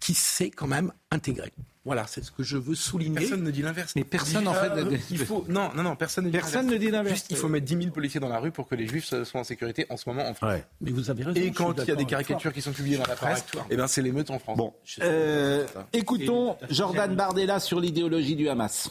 [0.00, 1.52] qui s'est quand même intégré.
[1.84, 3.20] Voilà, c'est ce que je veux souligner.
[3.20, 3.92] Personne ne dit l'inverse.
[3.94, 5.44] Mais personne, en fait, euh, il faut.
[5.48, 7.26] Non, non, non, personne ne dit personne ne dit l'inverse.
[7.28, 9.44] il faut mettre 10 000 policiers dans la rue pour que les Juifs soient en
[9.44, 10.60] sécurité en ce moment en France.
[10.80, 11.38] Mais vous avez raison.
[11.38, 13.86] Et quand il y a des caricatures qui sont publiées dans la presse, eh ben
[13.86, 14.56] c'est l'émeute en France.
[14.56, 18.90] Bon, euh, écoutons Jordan Bardella sur l'idéologie du Hamas.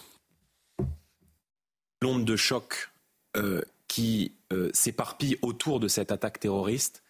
[2.03, 2.91] L'onde de choc
[3.37, 7.01] euh, qui euh, s'éparpille autour de cette attaque terroriste,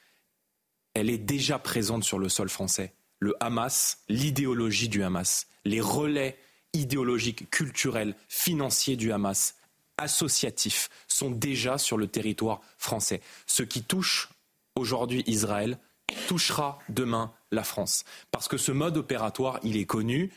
[0.94, 2.94] elle est déjà présente sur le sol français.
[3.24, 6.38] Le Hamas, l'idéologie du Hamas, les relais
[6.74, 9.56] idéologiques, culturels, financiers du Hamas,
[9.98, 13.22] associatifs, sont déjà sur le territoire français.
[13.48, 14.28] Ce qui touche
[14.76, 15.80] aujourd'hui Israël
[16.28, 18.04] touchera demain la France.
[18.30, 20.34] Parce que ce mode opératoire, il est connu.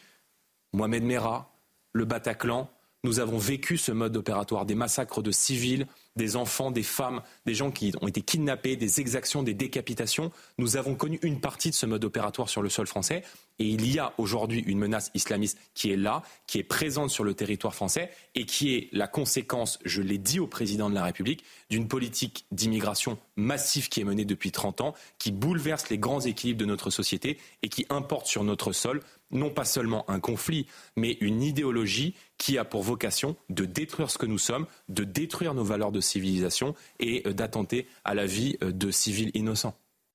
[0.72, 1.50] Mohamed Merah,
[1.92, 2.70] le Bataclan,
[3.02, 7.54] nous avons vécu ce mode opératoire, des massacres de civils, des enfants, des femmes, des
[7.54, 10.32] gens qui ont été kidnappés, des exactions, des décapitations.
[10.58, 13.22] Nous avons connu une partie de ce mode opératoire sur le sol français.
[13.58, 17.24] Et il y a aujourd'hui une menace islamiste qui est là, qui est présente sur
[17.24, 21.04] le territoire français et qui est la conséquence, je l'ai dit au président de la
[21.04, 26.20] République, d'une politique d'immigration massive qui est menée depuis 30 ans, qui bouleverse les grands
[26.20, 29.00] équilibres de notre société et qui importe sur notre sol
[29.30, 34.18] non pas seulement un conflit, mais une idéologie qui a pour vocation de détruire ce
[34.18, 38.56] que nous sommes, de détruire nos valeurs de civilisation et euh, d'attenter à la vie
[38.62, 39.74] euh, de civils innocents.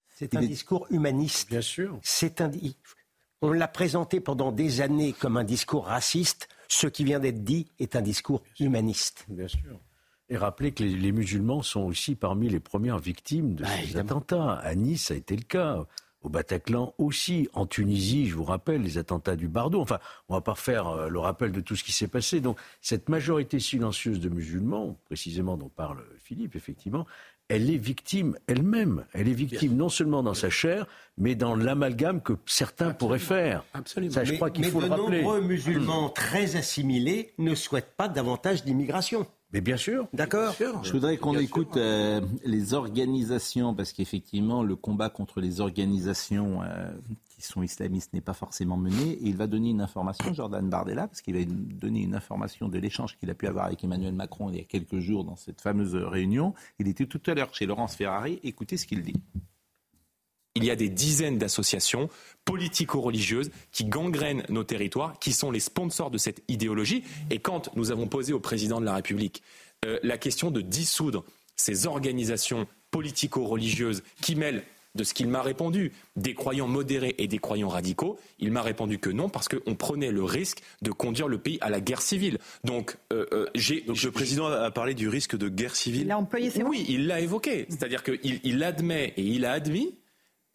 [0.10, 1.50] C'est un discours humaniste.
[1.50, 2.00] Bien sûr.
[2.04, 2.52] C'est un...
[3.42, 6.48] On l'a présenté pendant des années comme un discours raciste.
[6.68, 9.26] Ce qui vient d'être dit est un discours humaniste.
[9.30, 9.80] Bien sûr.
[10.30, 14.54] Et rappelez que les, musulmans sont aussi parmi les premières victimes de bah, ces attentats.
[14.54, 15.86] À Nice, ça a été le cas
[16.22, 19.82] au Bataclan aussi, en Tunisie, je vous rappelle, les attentats du Bardo.
[19.82, 22.42] Enfin, on va pas faire euh, le rappel de tout ce qui s'est passé.
[22.42, 27.06] Donc, cette majorité silencieuse de musulmans, précisément dont parle Philippe, effectivement,
[27.48, 29.06] elle est victime elle-même.
[29.14, 30.86] Elle est victime non seulement dans sa chair,
[31.18, 33.66] mais dans l'amalgame que certains pourraient faire.
[33.74, 34.14] Absolument.
[34.14, 35.18] Ça, je crois qu'il faut le rappeler.
[35.18, 39.28] de nombreux musulmans très assimilés ne souhaitent pas davantage d'immigration.
[39.54, 40.08] Mais bien sûr.
[40.14, 40.56] D'accord.
[40.84, 46.92] Je voudrais qu'on écoute euh, les organisations, parce qu'effectivement, le combat contre les organisations euh,
[47.30, 49.12] qui sont islamistes n'est pas forcément mené.
[49.12, 52.78] Et il va donner une information, Jordan Bardella, parce qu'il va donner une information de
[52.78, 55.60] l'échange qu'il a pu avoir avec Emmanuel Macron il y a quelques jours dans cette
[55.60, 56.54] fameuse réunion.
[56.80, 58.40] Il était tout à l'heure chez Laurence Ferrari.
[58.44, 59.16] Écoutez ce qu'il dit.
[60.56, 62.10] Il y a des dizaines d'associations
[62.46, 67.04] politico-religieuses qui gangrènent nos territoires, qui sont les sponsors de cette idéologie.
[67.30, 69.44] Et quand nous avons posé au président de la République
[69.86, 71.24] euh, la question de dissoudre
[71.56, 74.64] ces organisations politico-religieuses qui mêlent
[74.96, 79.00] de ce qu'il m'a répondu, des croyants modérés et des croyants radicaux, il m'a répondu
[79.00, 82.40] que non, parce qu'on prenait le risque de conduire le pays à la guerre civile.
[82.66, 83.82] Donc, euh, euh, j'ai.
[83.82, 86.02] Donc, le président a parlé du risque de guerre civile.
[86.02, 87.66] Il a employé ces Oui, il l'a évoqué.
[87.70, 89.96] C'est-à-dire qu'il il admet et il a admis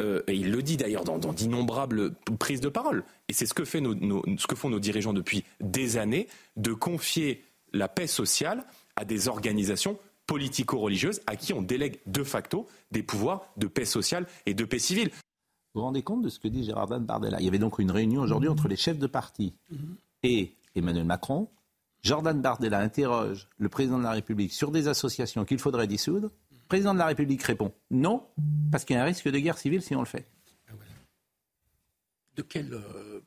[0.01, 3.65] euh, et il le dit d'ailleurs dans, d'innombrables prises de parole, et c'est ce que,
[3.65, 8.65] fait ce que font nos dirigeants depuis des années, de confier la paix sociale
[8.97, 14.27] à des organisations politico-religieuses à qui on délègue de facto des pouvoirs de paix sociale
[14.45, 15.11] et de paix civile.
[15.75, 17.39] Vous vous rendez compte de ce que dit Gérard Bardella?
[17.41, 19.55] Il y avait donc une réunion aujourd'hui entre les chefs de parti
[20.23, 21.49] et Emmanuel Macron.
[22.03, 26.31] Jordan Bardella interroge le président de la République sur des associations qu'il faudrait dissoudre
[26.69, 28.27] président de la République répond non,
[28.71, 30.27] parce qu'il y a un risque de guerre civile si on le fait.
[32.37, 33.23] De quel, euh,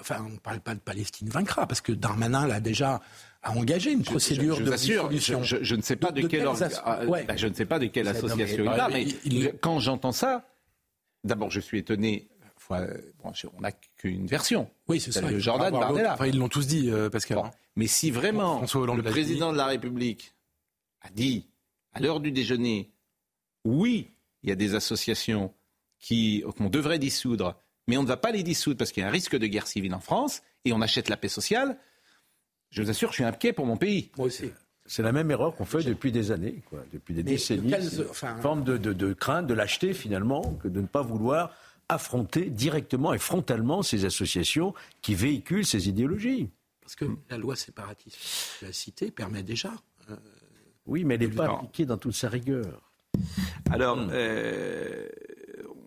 [0.00, 3.00] enfin, on ne parle pas de Palestine vaincra, parce que Darmanin l'a déjà
[3.42, 6.44] a engagé une procédure je, je, Je, ne sais pas de, quelle,
[6.84, 10.44] ah, je ne sais pas de quelle association il parle, mais quand j'entends ça,
[11.24, 12.28] d'abord je suis étonné.
[12.68, 14.68] on n'a qu'une version.
[14.88, 15.20] Oui, c'est ça.
[15.20, 16.14] Le Jordan Bardella.
[16.14, 17.38] Enfin, ils l'ont tous dit, euh, Pascal.
[17.38, 17.50] Hein.
[17.76, 20.34] Mais si vraiment le président de la République
[21.00, 21.46] a dit
[21.98, 22.90] à l'heure du déjeuner,
[23.64, 24.10] oui,
[24.42, 25.52] il y a des associations
[26.08, 29.12] qu'on devrait dissoudre, mais on ne va pas les dissoudre parce qu'il y a un
[29.12, 31.78] risque de guerre civile en France et on achète la paix sociale.
[32.70, 34.10] Je vous assure, je suis inquiet pour mon pays.
[34.16, 34.50] Moi aussi.
[34.86, 37.74] C'est la même erreur qu'on fait depuis des années, quoi, depuis des décennies.
[37.74, 41.54] Une forme de, de crainte de l'acheter finalement, que de ne pas vouloir
[41.90, 46.50] affronter directement et frontalement ces associations qui véhiculent ces idéologies.
[46.80, 48.18] Parce que la loi séparatiste
[48.62, 49.72] de la cité permet déjà
[50.88, 52.82] oui, mais elle n'est pas appliquée dans toute sa rigueur.
[53.70, 54.08] Alors, hmm.
[54.12, 55.08] euh,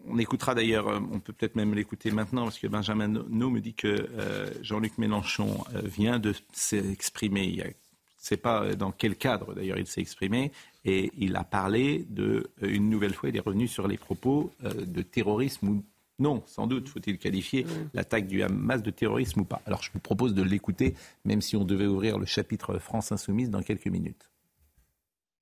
[0.07, 3.59] on écoutera d'ailleurs, euh, on peut peut-être même l'écouter maintenant, parce que Benjamin No me
[3.59, 7.45] dit que euh, Jean-Luc Mélenchon vient de s'exprimer.
[7.45, 7.71] Il ne
[8.17, 10.51] sait pas dans quel cadre d'ailleurs il s'est exprimé,
[10.85, 15.01] et il a parlé de, une nouvelle fois, il est revenu sur les propos de
[15.01, 15.83] terrorisme ou
[16.19, 19.61] non, sans doute faut-il qualifier l'attaque du Hamas de terrorisme ou pas.
[19.65, 20.93] Alors je vous propose de l'écouter,
[21.25, 24.30] même si on devait ouvrir le chapitre France Insoumise dans quelques minutes.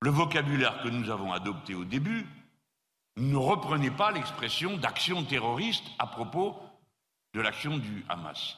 [0.02, 2.26] Le vocabulaire que nous avons adopté au début
[3.18, 6.58] ne reprenait pas l'expression d'action terroriste à propos
[7.34, 8.58] de l'action du Hamas.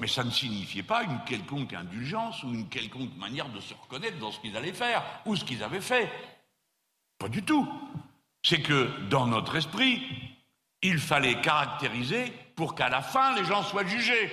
[0.00, 4.18] Mais ça ne signifiait pas une quelconque indulgence ou une quelconque manière de se reconnaître
[4.18, 6.10] dans ce qu'ils allaient faire ou ce qu'ils avaient fait.
[7.18, 7.68] Pas du tout.
[8.42, 10.02] C'est que dans notre esprit,
[10.82, 14.30] il fallait caractériser pour qu'à la fin les gens soient jugés.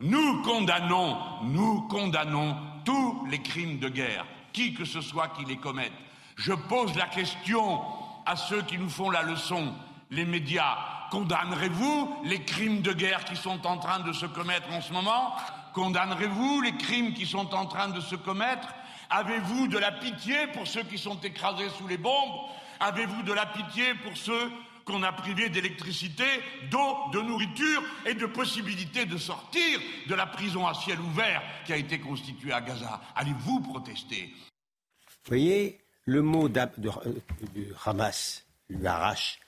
[0.00, 5.56] Nous condamnons, nous condamnons tous les crimes de guerre, qui que ce soit qui les
[5.56, 5.92] commette.
[6.36, 7.80] Je pose la question
[8.26, 9.74] à ceux qui nous font la leçon,
[10.10, 10.76] les médias.
[11.10, 15.34] Condamnerez-vous les crimes de guerre qui sont en train de se commettre en ce moment?
[15.74, 18.68] Condamnerez-vous les crimes qui sont en train de se commettre?
[19.10, 22.48] Avez-vous de la pitié pour ceux qui sont écrasés sous les bombes?
[22.80, 24.50] Avez-vous de la pitié pour ceux
[24.84, 26.24] qu'on a privés d'électricité,
[26.70, 31.72] d'eau, de nourriture et de possibilité de sortir de la prison à ciel ouvert qui
[31.72, 33.00] a été constituée à Gaza.
[33.14, 34.32] Allez-vous protester?
[35.06, 36.90] Vous voyez, le mot de, de,
[37.84, 39.38] Hamas lui arrache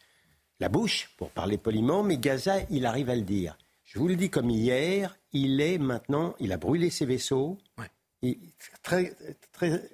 [0.61, 3.59] la bouche, pour parler poliment, mais Gaza, il arrive à le dire.
[3.85, 7.59] Je vous le dis comme hier, il est maintenant, il a brûlé ses vaisseaux,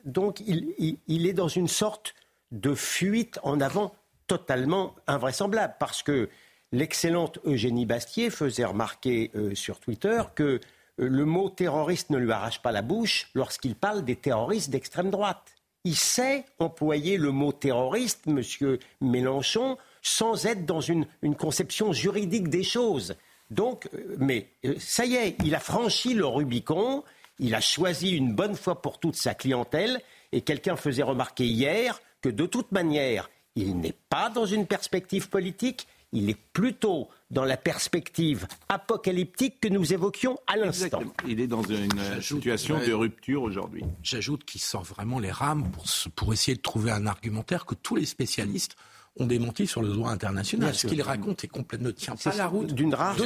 [0.05, 2.15] donc il, est dans une sorte
[2.53, 3.95] de fuite en avant
[4.31, 6.29] totalement invraisemblable parce que
[6.71, 10.59] l'excellente Eugénie Bastier faisait remarquer euh, sur Twitter que euh,
[10.97, 15.43] le mot terroriste ne lui arrache pas la bouche lorsqu'il parle des terroristes d'extrême droite.
[15.83, 22.49] Il sait employer le mot terroriste, monsieur Mélenchon, sans être dans une, une conception juridique
[22.49, 23.17] des choses.
[23.51, 24.47] Donc, euh, mais
[24.79, 27.03] ça y est, il a franchi le Rubicon
[27.41, 32.01] il a choisi une bonne fois pour toutes sa clientèle et quelqu'un faisait remarquer hier
[32.21, 37.45] que de toute manière, il n'est pas dans une perspective politique, il est plutôt dans
[37.45, 41.03] la perspective apocalyptique que nous évoquions à l'instant.
[41.27, 43.85] Il est dans une situation de rupture aujourd'hui.
[44.03, 45.85] J'ajoute qu'il sort vraiment les rames pour,
[46.17, 48.77] pour essayer de trouver un argumentaire que tous les spécialistes
[49.19, 50.75] ont démenti sur le droit international.
[50.75, 52.73] Ce qu'il raconte est complètement ne tient pas la route.
[52.73, 53.17] D'une rare,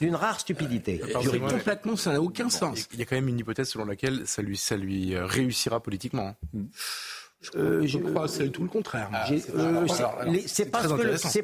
[0.00, 0.98] d'une rare stupidité.
[0.98, 2.88] complètement, ça n'a aucun sens.
[2.92, 5.80] Il y a quand même une hypothèse selon laquelle ça lui, ça lui euh, réussira
[5.80, 6.36] politiquement.
[6.54, 6.60] Hein.
[7.56, 9.08] Euh, je crois que c'est tout le contraire.
[9.12, 9.86] Ah, euh,
[10.46, 10.82] c'est pas,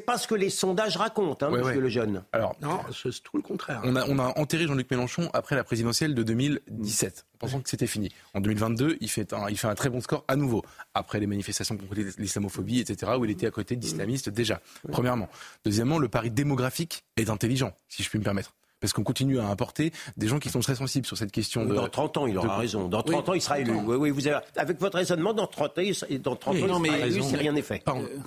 [0.05, 2.23] pas, ce que les sondages racontent, hein, monsieur le jeune.
[2.31, 3.81] Alors, non, c'est tout le contraire.
[3.83, 7.87] On a, on a enterré Jean-Luc Mélenchon après la présidentielle de 2017, pensant que c'était
[7.87, 8.11] fini.
[8.35, 11.27] En 2022, il fait, un, il fait un très bon score à nouveau, après les
[11.27, 15.29] manifestations contre l'islamophobie, etc., où il était à côté d'islamistes déjà, premièrement.
[15.65, 19.47] Deuxièmement, le pari démographique est intelligent, si je puis me permettre parce qu'on continue à
[19.47, 21.65] importer des gens qui sont très sensibles sur cette question.
[21.65, 22.87] De, dans 30 ans, il aura raison.
[22.87, 23.71] Dans 30 ans, il sera élu.
[23.71, 26.83] Oui, oui, vous avez, avec votre raisonnement, dans 30 ans, il, dans 30 ans, non,
[26.83, 27.83] il sera élu si rien n'est fait.
[27.87, 28.19] Euh,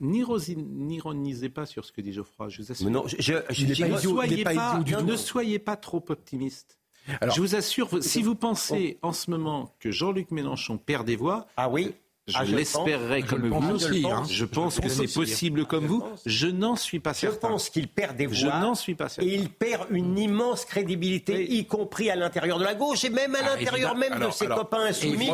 [0.00, 2.48] N'ironisez pas sur ce que dit Geoffroy.
[2.48, 2.90] Je vous assure.
[2.90, 3.16] non, je,
[3.50, 6.78] je, ne, soyez pas, ne soyez pas trop optimiste.
[7.20, 11.16] Alors, je vous assure, si vous pensez en ce moment que Jean-Luc Mélenchon perd des
[11.16, 11.94] voix, ah oui,
[12.28, 14.04] je, ah, l'espérerais comme vous aussi.
[14.04, 14.24] Hein.
[14.28, 16.02] Je pense que c'est possible comme vous.
[16.26, 17.36] Je n'en suis pas certain.
[17.36, 18.34] Je pense qu'il perd des voix.
[18.34, 19.30] Je n'en suis pas certain.
[19.30, 23.36] Et il perd une immense crédibilité, y compris à l'intérieur de la gauche et même
[23.36, 25.30] à ah, l'intérieur même de ses copains insoumis.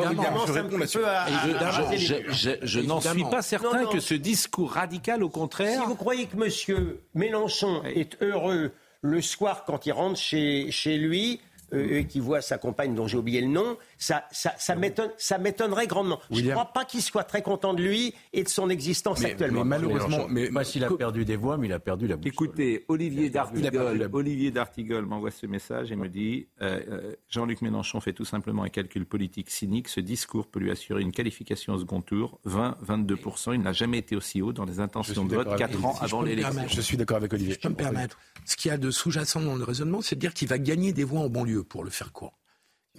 [2.63, 5.81] Je n'en suis pas certain que ce discours radical, au contraire.
[5.81, 6.97] Si vous croyez que M.
[7.15, 11.41] Mélenchon est heureux le soir quand il rentre chez, chez lui,
[11.75, 16.19] euh, qui voit sa compagne dont j'ai oublié le nom, ça, ça, ça m'étonnerait grandement.
[16.33, 19.65] Je ne crois pas qu'il soit très content de lui et de son existence actuellement.
[19.65, 22.27] Mais malheureusement, mais, moi, s'il a perdu des voix, mais il a perdu la bouche.
[22.27, 28.01] Écoutez, Olivier D'Artigol, Olivier D'Artigol m'envoie ce message et me dit euh, euh, Jean-Luc Mélenchon
[28.01, 29.87] fait tout simplement un calcul politique cynique.
[29.87, 33.55] Ce discours peut lui assurer une qualification au second tour, 20-22%.
[33.55, 36.67] Il n'a jamais été aussi haut dans les intentions de vote 4 ans avant l'élection.
[36.67, 37.55] Je suis d'accord avec Olivier.
[37.55, 38.19] je peux me permettre.
[38.47, 40.93] Ce qu'il y a de sous-jacent dans le raisonnement, c'est de dire qu'il va gagner
[40.93, 42.37] des voix en banlieue, pour le faire court.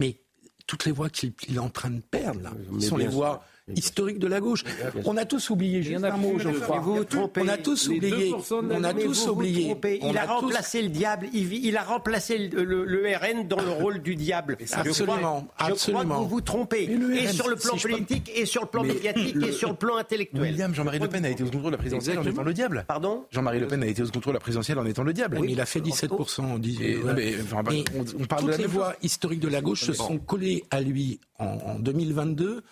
[0.00, 0.18] Mais
[0.66, 4.26] toutes les voix qu'il est en train de perdre, là, sont les voix historiques de
[4.26, 4.64] la gauche.
[5.04, 6.82] On a tous oublié, juste un mot, je crois.
[6.84, 8.34] On a tous oublié.
[8.50, 9.76] On a tous oublié.
[10.02, 11.28] Il a remplacé le diable.
[11.32, 14.56] Il, a remplacé le, RN dans le rôle du diable.
[14.72, 15.48] Absolument.
[15.60, 16.90] Je crois que vous vous trompez.
[17.14, 20.42] Et sur le plan politique, et sur le plan médiatique, et sur le plan intellectuel.
[20.42, 22.84] William, Jean-Marie Le Pen a été au contrôle de la présidentielle en étant le diable.
[22.86, 23.24] Pardon?
[23.30, 25.40] Jean-Marie Le Pen a été au contrôle de la présidentielle en étant le diable.
[25.48, 26.42] il a fait 17%.
[26.42, 26.78] On dit.
[28.18, 32.62] On parle de voix historiques de la gauche se sont collées à lui en 2022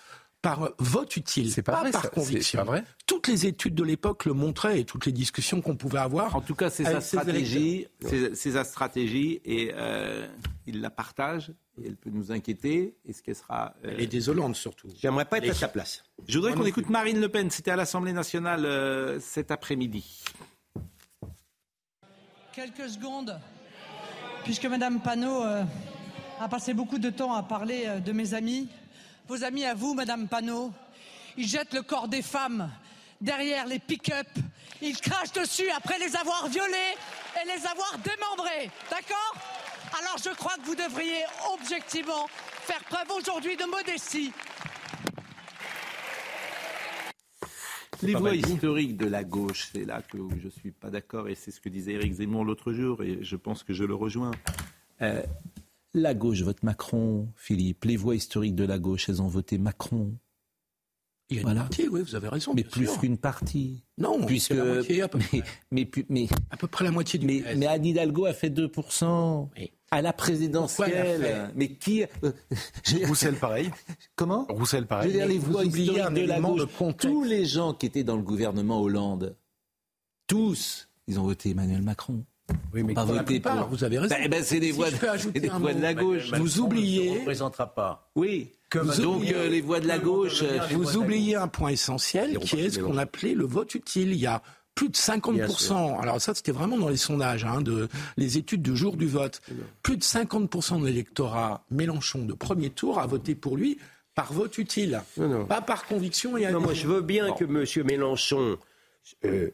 [0.43, 2.59] par vote utile, c'est pas, par conviction.
[2.59, 2.85] Pas vrai.
[3.07, 6.35] Toutes les études de l'époque le montraient et toutes les discussions qu'on pouvait avoir.
[6.35, 10.27] En tout cas, c'est sa stratégie, c'est sa stratégie et euh,
[10.67, 11.53] il la partage.
[11.79, 12.97] Et elle peut nous inquiéter.
[13.09, 14.89] Est-ce qu'elle sera euh, Elle est désolante surtout.
[15.01, 16.05] J'aimerais pas être à sa place.
[16.29, 17.51] Je voudrais qu'on écoute Marine Le Pen.
[17.51, 20.23] C'était à l'Assemblée nationale euh, cet après-midi.
[22.53, 23.41] Quelques secondes,
[24.45, 28.69] puisque Madame Panot a passé beaucoup de temps à parler de mes amis
[29.33, 30.71] vos amis à vous, Madame Panot.
[31.39, 32.71] Ils jettent le corps des femmes
[33.19, 34.27] derrière les pick-up.
[34.83, 36.93] Ils crachent dessus après les avoir violées
[37.41, 38.71] et les avoir démembrées.
[38.91, 39.35] D'accord?
[39.99, 41.23] Alors je crois que vous devriez
[41.55, 44.33] objectivement faire preuve aujourd'hui de modestie.
[48.03, 51.37] Les voix historiques de la gauche, c'est là que je ne suis pas d'accord et
[51.37, 54.33] c'est ce que disait Éric Zemmour l'autre jour et je pense que je le rejoins.
[55.01, 55.23] Euh,
[55.95, 57.85] la gauche vote Macron, Philippe.
[57.85, 60.15] Les voix historiques de la gauche, elles ont voté Macron.
[61.29, 62.53] Il y a une partie, oui, vous avez raison.
[62.55, 63.85] Mais plus qu'une partie.
[63.97, 65.43] Non, puisque la moitié à peu près.
[65.71, 69.49] Mais, mais, à peu près la moitié du Mais, mais Anne Hidalgo a fait 2%.
[69.91, 71.51] À la présidentielle.
[71.55, 72.05] Mais qui.
[72.23, 72.33] Euh,
[73.07, 73.71] Roussel, pareil.
[74.17, 75.09] Comment Roussel, pareil.
[75.09, 76.69] Je veux dire, les voix historiques de la gauche.
[76.99, 79.37] tous les gens qui étaient dans le gouvernement Hollande,
[80.27, 82.25] tous, ils ont voté Emmanuel Macron.
[82.75, 83.53] Oui, mais pas voté pour...
[83.69, 84.15] vous avez raison.
[84.15, 86.33] Ben, ben, c'est des voix, de, des voix de la gauche.
[86.33, 87.11] vous oubliez.
[87.11, 88.11] Ne représentera pas.
[88.17, 88.53] Oui.
[88.73, 90.43] donc euh, les voix de la gauche.
[90.71, 94.13] Vous oubliez un point essentiel qui est ce qu'on appelait le vote utile.
[94.13, 94.43] Il y a
[94.75, 98.75] plus de 50%, alors ça c'était vraiment dans les sondages, hein, de, les études du
[98.75, 99.43] jour du vote,
[99.83, 103.79] plus de 50% de l'électorat Mélenchon de premier tour a voté pour lui
[104.15, 105.03] par vote utile,
[105.49, 107.87] pas par conviction et non, Moi je veux bien que M.
[107.87, 108.57] Mélenchon
[109.25, 109.51] euh,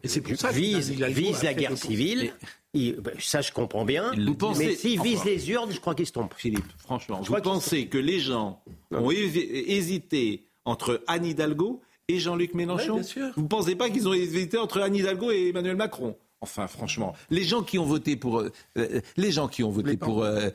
[0.52, 2.32] vise, vise la guerre civile.
[2.74, 4.12] Ben, ça, je comprends bien.
[4.58, 6.34] mais s'il vise les urnes, je crois qu'il se trompe.
[6.36, 12.54] Philippe, franchement, je vous pensez que les gens ont hésité entre Anne Hidalgo et Jean-Luc
[12.54, 13.00] Mélenchon?
[13.36, 16.16] Vous ne pensez pas qu'ils ont hésité entre Anne Hidalgo et Emmanuel Macron?
[16.40, 19.96] Enfin, franchement, les gens qui ont voté pour, euh, euh, les gens qui ont voté
[19.96, 20.50] pour, euh,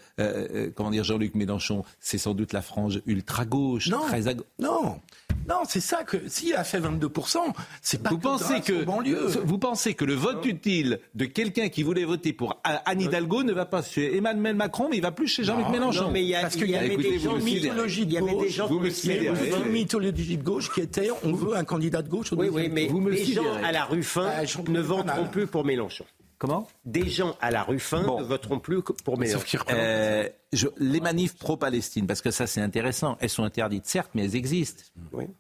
[0.76, 4.24] comment dire, Jean-Luc Mélenchon, c'est sans doute la frange ultra gauche, non, très
[4.60, 5.02] non,
[5.48, 7.40] non, c'est ça que s'il a fait 22%
[7.82, 8.86] c'est pas vous pensez que
[9.46, 13.52] vous pensez que le vote utile de quelqu'un qui voulait voter pour Anne Hidalgo ne
[13.52, 16.06] va pas chez Emmanuel Macron, mais il va plus chez Jean-Luc Mélenchon.
[16.06, 19.70] Non, mais il y a, parce qu'il y, avait des gens mythologie de gauche, vous
[19.70, 22.32] mythologie de gauche qui était, on veut un candidat de gauche.
[22.32, 26.06] Oui, oui, mais les gens à la Ruffin bah, ne voteront plus pour Mélenchon.
[26.38, 29.60] Comment Des gens à la rue fin ne voteront plus pour Mélenchon.
[29.70, 30.28] Euh,
[30.78, 34.84] les manifs pro-Palestine, parce que ça c'est intéressant, elles sont interdites certes, mais elles existent.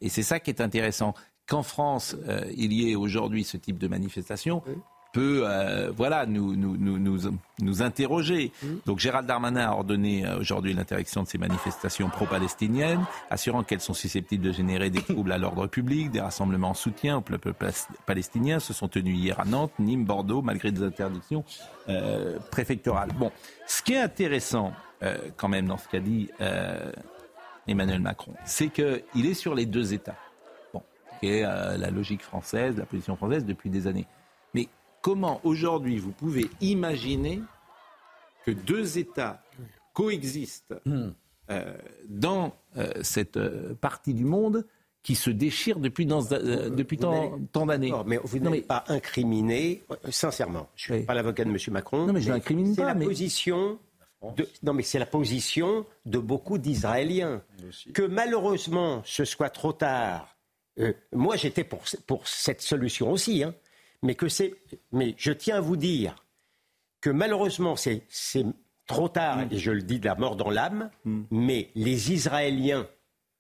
[0.01, 1.13] Et c'est ça qui est intéressant.
[1.45, 4.63] Qu'en France, euh, il y ait aujourd'hui ce type de manifestation,
[5.13, 7.19] peut euh, voilà, nous, nous, nous,
[7.59, 8.51] nous, interroger.
[8.61, 8.67] Mmh.
[8.85, 13.93] Donc Gérald Darmanin a ordonné euh, aujourd'hui l'interdiction de ces manifestations pro-palestiniennes, assurant qu'elles sont
[13.93, 17.53] susceptibles de générer des troubles à l'ordre public, des rassemblements en soutien au peuple
[18.05, 21.45] palestinien se sont tenus hier à Nantes, Nîmes, Bordeaux, malgré des interdictions
[21.89, 23.11] euh, préfectorales.
[23.17, 23.31] Bon,
[23.67, 24.73] ce qui est intéressant
[25.35, 26.29] quand même dans ce qu'a dit
[27.67, 30.15] Emmanuel Macron, c'est qu'il est sur les deux États.
[30.73, 30.81] Bon,
[31.19, 34.07] qui est la logique française, la position française depuis des années.
[35.03, 37.41] Mais comment aujourd'hui vous pouvez imaginer
[38.45, 39.43] que deux États
[39.93, 41.09] coexistent hmm.
[41.49, 41.77] euh,
[42.07, 44.65] dans euh, cette euh, partie du monde
[45.03, 47.93] qui se déchire depuis, depuis tant, d'années?
[48.05, 51.57] Mais vous n'avez pas incriminé, sincèrement, je ne suis pas l'avocat de M.
[51.71, 52.05] Macron.
[52.05, 52.93] Non, mais je l'incrimine pas.
[52.93, 53.79] La position
[54.37, 57.41] de, non, mais c'est la position de beaucoup d'Israéliens.
[57.93, 60.37] Que malheureusement, ce soit trop tard.
[61.11, 63.43] moi, j'étais pour, pour cette solution aussi.
[63.43, 63.53] Hein
[64.03, 64.53] mais que c'est.
[64.91, 66.15] Mais je tiens à vous dire
[67.01, 68.05] que malheureusement, c'est
[68.85, 71.23] trop tard, et je le dis de la mort dans l'âme, mm.
[71.31, 72.87] mais les Israéliens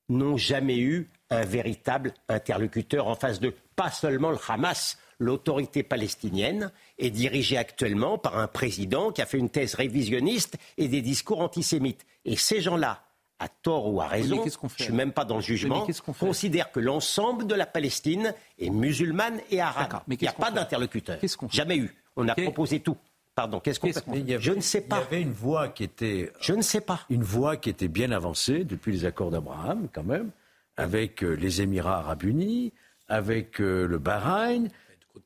[0.09, 6.71] n'ont jamais eu un véritable interlocuteur en face de pas seulement le Hamas, l'autorité palestinienne
[6.97, 11.41] est dirigée actuellement par un président qui a fait une thèse révisionniste et des discours
[11.41, 12.05] antisémites.
[12.25, 13.03] Et ces gens-là,
[13.43, 15.85] à tort ou à raison, je ne suis même pas dans le jugement,
[16.17, 20.01] considère que l'ensemble de la Palestine est musulmane et arabe.
[20.07, 21.19] il n'y a pas d'interlocuteur.
[21.51, 21.93] Jamais eu.
[22.15, 22.95] On a proposé tout.
[23.35, 24.99] Pardon, qu'est-ce qu'on fait Je ne sais pas.
[24.99, 26.31] Il y avait une voie qui était.
[26.39, 27.01] Je ne sais pas.
[27.09, 30.29] Une voie qui était bien avancée depuis les accords d'Abraham, quand même,
[30.77, 32.71] avec euh, les Émirats arabes unis,
[33.09, 34.69] avec euh, le Bahreïn,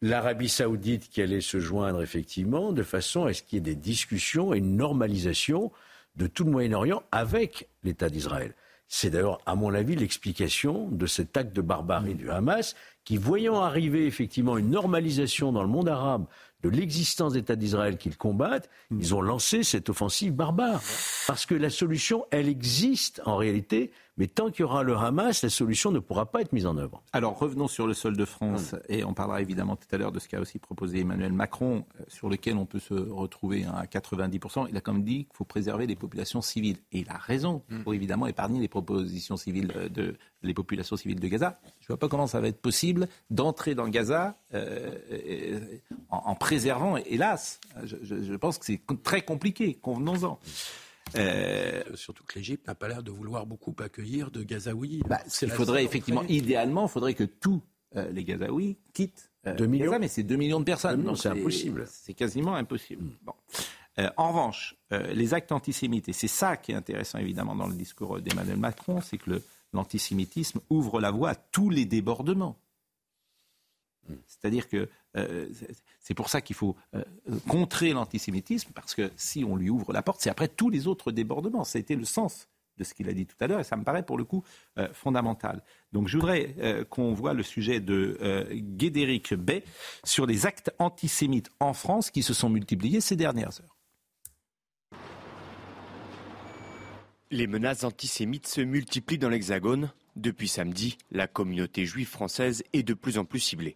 [0.01, 3.75] l'Arabie saoudite qui allait se joindre effectivement, de façon à ce qu'il y ait des
[3.75, 5.71] discussions et une normalisation
[6.17, 8.53] de tout le Moyen-Orient avec l'État d'Israël.
[8.89, 13.61] C'est d'ailleurs, à mon avis, l'explication de cet acte de barbarie du Hamas, qui, voyant
[13.61, 16.25] arriver effectivement une normalisation dans le monde arabe
[16.63, 20.81] de l'existence d'État d'Israël qu'ils combattent, ils ont lancé cette offensive barbare.
[21.27, 25.43] Parce que la solution, elle existe en réalité, mais tant qu'il y aura le Hamas,
[25.43, 27.03] la solution ne pourra pas être mise en œuvre.
[27.13, 30.19] Alors revenons sur le sol de France, et on parlera évidemment tout à l'heure de
[30.19, 34.67] ce qu'a aussi proposé Emmanuel Macron, euh, sur lequel on peut se retrouver à 90%.
[34.69, 36.77] Il a quand même dit qu'il faut préserver les populations civiles.
[36.91, 37.63] Et il a raison.
[37.69, 41.59] Il faut évidemment épargner les propositions civiles de, les populations civiles de Gaza.
[41.79, 45.59] Je ne vois pas comment ça va être possible d'entrer dans Gaza euh, euh,
[46.09, 50.39] en, préservant, hélas, je, je pense que c'est très compliqué, convenons-en.
[51.15, 55.01] Euh, Surtout que l'Égypte n'a pas l'air de vouloir beaucoup accueillir de Gazaouis.
[55.07, 57.61] Bah, il faudrait effectivement, idéalement, il faudrait que tous
[57.95, 59.85] euh, les Gazaouis quittent euh, 2 millions.
[59.85, 61.03] Gaza, mais c'est 2 millions de personnes.
[61.03, 61.85] Non, c'est impossible.
[61.89, 63.05] C'est quasiment impossible.
[63.23, 63.33] Bon.
[64.17, 68.19] en revanche, les actes antisémites, et c'est ça qui est intéressant évidemment dans le discours
[68.19, 69.41] d'Emmanuel Macron, c'est que
[69.73, 72.57] l'antisémitisme ouvre la voie à tous les débordements.
[74.27, 74.87] C'est-à-dire que
[75.99, 76.75] c'est pour ça qu'il faut
[77.47, 81.11] contrer l'antisémitisme, parce que si on lui ouvre la porte, c'est après tous les autres
[81.11, 81.63] débordements.
[81.63, 82.47] Ça a été le sens
[82.77, 84.43] de ce qu'il a dit tout à l'heure, et ça me paraît pour le coup
[84.77, 85.63] euh, fondamental.
[85.91, 89.63] Donc je voudrais euh, qu'on voit le sujet de euh, Guédéric Bay
[90.03, 93.75] sur les actes antisémites en France qui se sont multipliés ces dernières heures.
[97.29, 99.91] Les menaces antisémites se multiplient dans l'Hexagone.
[100.15, 103.75] Depuis samedi, la communauté juive française est de plus en plus ciblée.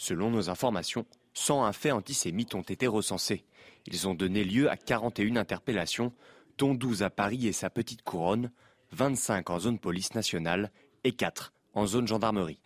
[0.00, 3.44] Selon nos informations, 101 faits antisémites ont été recensés.
[3.84, 6.14] Ils ont donné lieu à 41 interpellations,
[6.56, 8.50] dont 12 à Paris et sa petite couronne,
[8.92, 10.72] 25 en zone police nationale
[11.04, 12.62] et 4 en zone gendarmerie.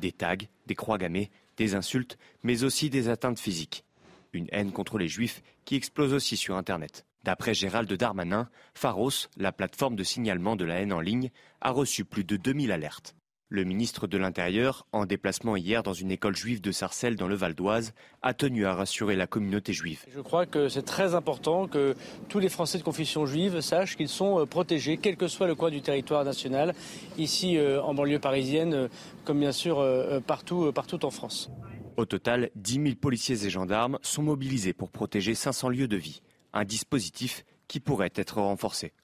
[0.00, 0.34] Des tags,
[0.66, 3.84] des croix gammées, des insultes, mais aussi des atteintes physiques.
[4.32, 7.04] Une haine contre les juifs qui explose aussi sur Internet.
[7.22, 12.06] D'après Gérald Darmanin, Pharos, la plateforme de signalement de la haine en ligne, a reçu
[12.06, 13.14] plus de 2000 alertes.
[13.54, 17.34] Le ministre de l'Intérieur, en déplacement hier dans une école juive de Sarcelles dans le
[17.34, 17.92] Val d'Oise,
[18.22, 20.06] a tenu à rassurer la communauté juive.
[20.08, 21.94] Je crois que c'est très important que
[22.30, 25.54] tous les Français de confession juive sachent qu'ils sont euh, protégés, quel que soit le
[25.54, 26.74] coin du territoire national,
[27.18, 28.88] ici euh, en banlieue parisienne, euh,
[29.26, 29.86] comme bien sûr
[30.26, 31.50] partout, partout en France.
[31.98, 36.22] Au total, 10 000 policiers et gendarmes sont mobilisés pour protéger 500 lieux de vie.
[36.54, 38.94] Un dispositif qui pourrait être renforcé.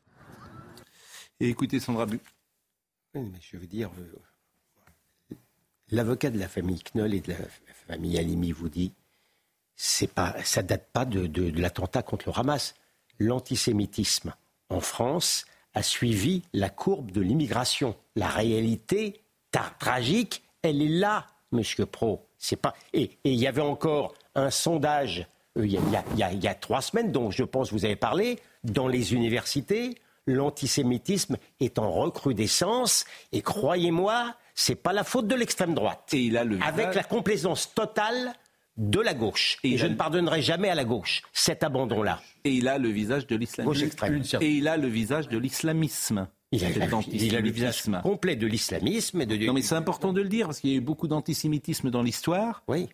[1.38, 2.18] Et écoutez Sandra Bu.
[3.14, 3.90] mais je veux dire,
[5.90, 7.38] L'avocat de la famille Knoll et de la
[7.86, 8.92] famille Alimi vous dit
[9.76, 12.74] c'est pas, ça date pas de, l'attentat contre le Hamas.
[13.18, 14.34] L'antisémitisme
[14.68, 17.96] en France a suivi la courbe de l'immigration.
[18.16, 19.22] La réalité
[19.78, 22.28] tragique, elle est là, Monsieur Pro.
[22.36, 25.26] C'est pas et il y avait encore un sondage
[25.56, 25.72] euh, il
[26.16, 29.98] y, a, trois semaines dont je pense vous avez parlé dans les universités.
[30.26, 36.08] L'antisémitisme est en recrudescence et croyez-moi, c'est pas la faute de l'extrême droite.
[36.12, 38.32] Et il a le Avec la complaisance totale
[38.76, 39.58] de la gauche.
[39.62, 42.20] Et, je ne pardonnerai jamais à la gauche cet abandon-là.
[42.42, 43.88] Et il a le visage de l'islamisme.
[44.40, 46.26] Et il a le visage de l'islamisme.
[46.50, 49.36] Il a, le visage complet de l'islamisme et de.
[49.46, 52.02] Non, mais c'est important de le dire parce qu'il y a eu beaucoup d'antisémitisme dans
[52.02, 52.64] l'histoire.
[52.66, 52.88] Oui.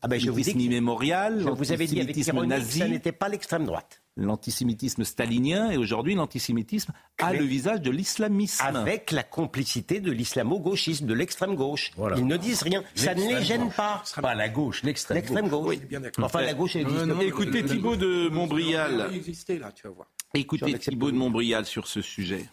[0.00, 2.16] Ah ben je vous dis immémorial, je vous avais dit avec
[2.46, 7.90] nazi, ça n'était pas l'extrême droite l'antisémitisme stalinien et aujourd'hui l'antisémitisme a le visage de
[7.90, 8.64] l'islamisme.
[8.64, 11.92] Avec la complicité de l'islamo-gauchisme, de l'extrême gauche.
[12.16, 12.82] Ils ne disent rien.
[12.94, 14.02] Ça ne les gêne pas.
[14.20, 15.76] Pas la gauche, l'extrême gauche.
[16.20, 17.06] enfin, la gauche, existe.
[17.22, 19.10] Écoutez Thibault de Montbrial.
[20.34, 22.46] Écoutez Thibault de Montbrial sur ce sujet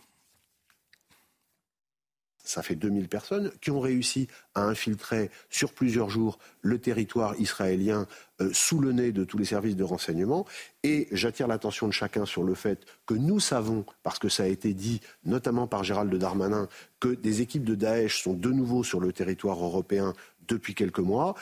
[2.48, 8.08] ça fait 2000 personnes, qui ont réussi à infiltrer sur plusieurs jours le territoire israélien
[8.42, 10.46] euh, sous le nez de tous les services de renseignement.
[10.84, 14.48] Et j'attire l'attention de chacun sur le fait que nous savons, parce que ça a
[14.48, 16.68] été dit notamment par Gérald Darmanin,
[17.00, 20.14] que des équipes de Daesh sont de nouveau sur le territoire européen
[20.48, 21.36] depuis quelques mois.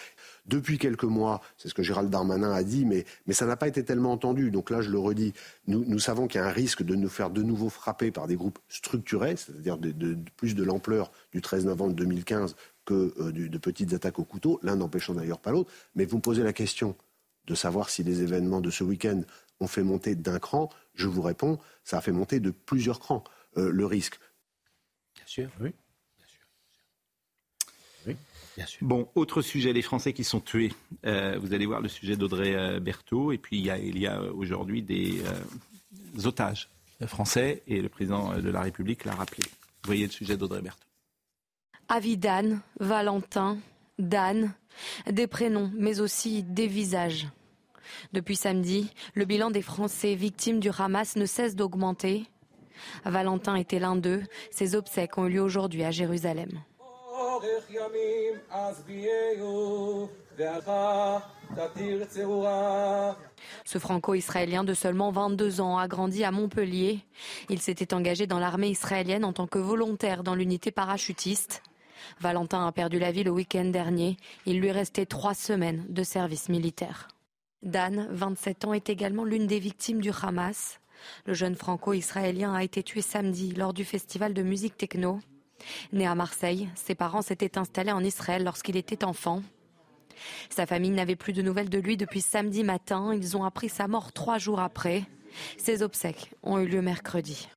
[0.46, 3.68] Depuis quelques mois, c'est ce que Gérald Darmanin a dit, mais, mais ça n'a pas
[3.68, 4.52] été tellement entendu.
[4.52, 5.34] Donc là, je le redis,
[5.68, 8.28] nous, nous savons qu'il y a un risque de nous faire de nouveau frapper par
[8.28, 13.58] des groupes structurés, c'est-à-dire de, plus de l'ampleur du 13 novembre 2015 que euh, de
[13.58, 15.72] petites attaques au couteau, l'un n'empêchant d'ailleurs pas l'autre.
[15.96, 16.96] Mais vous me posez la question
[17.48, 19.22] de savoir si les événements de ce week-end
[19.60, 20.70] ont fait monter d'un cran.
[20.94, 23.24] Je vous réponds, ça a fait monter de plusieurs crans
[23.58, 24.20] euh, le risque.
[25.16, 25.74] Bien sûr, oui.
[28.82, 30.72] Bon, autre sujet, les Français qui sont tués.
[31.06, 33.32] Euh, vous allez voir le sujet d'Audrey euh, Berthaud.
[33.32, 36.70] Et puis, il y a, il y a aujourd'hui des, euh, otages
[37.06, 37.64] français.
[37.68, 39.44] Et le président de la République l'a rappelé.
[39.44, 40.86] Vous voyez le sujet d'Audrey Berthaud.
[41.88, 43.58] Avidan, Valentin,
[44.00, 44.54] Dan,
[45.10, 47.28] des prénoms, mais aussi des visages.
[48.14, 52.26] Depuis samedi, le bilan des Français victimes du Hamas ne cesse d'augmenter.
[53.06, 54.24] Valentin était l'un d'eux.
[54.50, 56.50] Ses obsèques ont eu lieu aujourd'hui à Jérusalem.
[63.66, 67.00] Ce franco-israélien de seulement 22 ans a grandi à Montpellier.
[67.50, 71.62] Il s'était engagé dans l'armée israélienne en tant que volontaire dans l'unité parachutiste.
[72.20, 74.18] Valentin a perdu la vie le week-end dernier.
[74.46, 77.08] Il lui restait trois semaines de service militaire.
[77.64, 80.80] Dan, 27 ans, est également l'une des victimes du Hamas.
[81.26, 85.20] Le jeune franco-israélien a été tué samedi lors du festival de musique techno.
[85.94, 89.42] Né à Marseille, ses parents s'étaient installés en Israël lorsqu'il était enfant.
[90.50, 93.14] Sa famille n'avait plus de nouvelles de lui depuis samedi matin.
[93.14, 95.04] Ils ont appris sa mort trois jours après.
[95.58, 97.50] Ses obsèques ont eu lieu mercredi.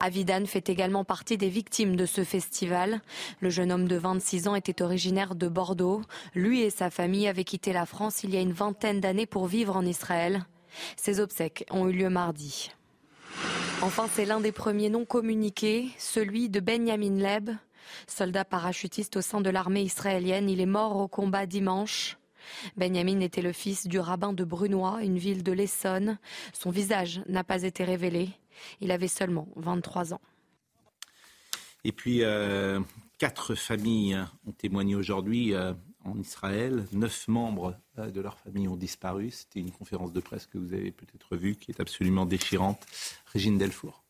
[0.00, 3.00] Avidan fait également partie des victimes de ce festival.
[3.40, 6.02] Le jeune homme de 26 ans était originaire de Bordeaux.
[6.34, 9.46] Lui et sa famille avaient quitté la France il y a une vingtaine d'années pour
[9.46, 10.46] vivre en Israël.
[10.96, 12.70] Ces obsèques ont eu lieu mardi.
[13.80, 17.50] Enfin, c'est l'un des premiers noms communiqués, celui de Benjamin Leb,
[18.06, 20.50] soldat parachutiste au sein de l'armée israélienne.
[20.50, 22.18] Il est mort au combat dimanche.
[22.76, 26.18] Benjamin était le fils du rabbin de Brunois, une ville de l'Essonne.
[26.52, 28.30] Son visage n'a pas été révélé.
[28.80, 30.20] Il avait seulement 23 ans.
[31.84, 32.80] Et puis, euh,
[33.18, 35.72] quatre familles ont témoigné aujourd'hui euh,
[36.08, 36.86] en Israël.
[36.92, 39.30] Neuf membres euh, de leur famille ont disparu.
[39.30, 42.86] C'était une conférence de presse que vous avez peut-être vue, qui est absolument déchirante.
[43.26, 44.07] Régine Delfour.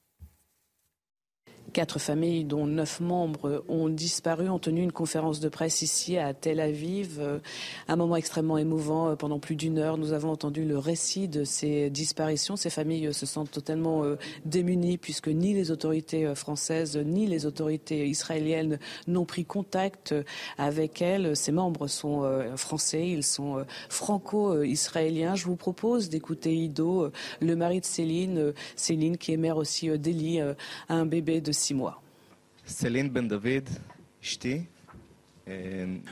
[1.78, 6.34] Quatre familles, dont neuf membres, ont disparu, ont tenu une conférence de presse ici à
[6.34, 7.18] Tel Aviv.
[7.20, 7.38] Euh,
[7.86, 9.10] un moment extrêmement émouvant.
[9.10, 12.56] Euh, pendant plus d'une heure, nous avons entendu le récit de ces disparitions.
[12.56, 18.08] Ces familles se sentent totalement euh, démunies puisque ni les autorités françaises ni les autorités
[18.08, 20.16] israéliennes n'ont pris contact
[20.56, 21.36] avec elles.
[21.36, 25.36] Ces membres sont français, ils sont franco-israéliens.
[25.36, 30.40] Je vous propose d'écouter Ido, le mari de Céline, Céline qui est mère aussi d'Elie,
[30.88, 32.00] un bébé de six mois.
[32.64, 33.68] Céline Ben David,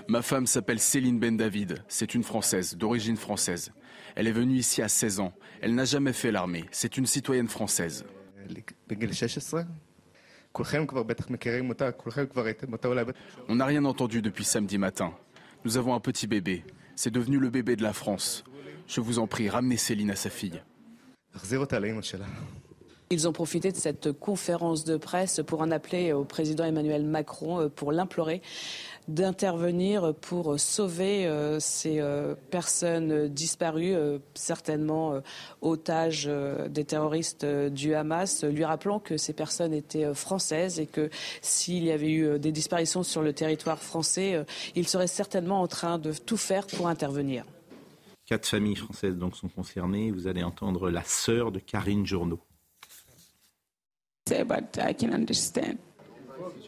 [0.06, 1.82] Ma femme s'appelle Céline Ben David.
[1.88, 3.72] C'est une Française, d'origine française.
[4.16, 5.32] Elle est venue ici à 16 ans.
[5.62, 6.66] Elle n'a jamais fait l'armée.
[6.72, 8.04] C'est une citoyenne française.
[13.48, 15.14] On n'a rien entendu depuis samedi matin.
[15.64, 16.64] Nous avons un petit bébé.
[16.96, 18.44] C'est devenu le bébé de la France.
[18.88, 20.62] Je vous en prie, ramenez Céline à sa fille.
[23.08, 27.60] Ils ont profité de cette conférence de presse pour en appeler au président Emmanuel Macron,
[27.60, 28.42] euh, pour l'implorer
[29.06, 33.94] d'intervenir pour sauver euh, ces euh, personnes disparues,
[34.34, 35.20] certainement
[35.62, 36.28] otages
[36.68, 41.08] des terroristes du Hamas, lui rappelant que ces personnes étaient françaises et que
[41.40, 44.44] s'il y avait eu des disparitions sur le territoire français,
[44.74, 47.44] il serait certainement en train de tout faire pour intervenir.
[48.26, 50.10] Quatre familles françaises donc sont concernées.
[50.10, 52.40] Vous allez entendre la sœur de Karine Journeau.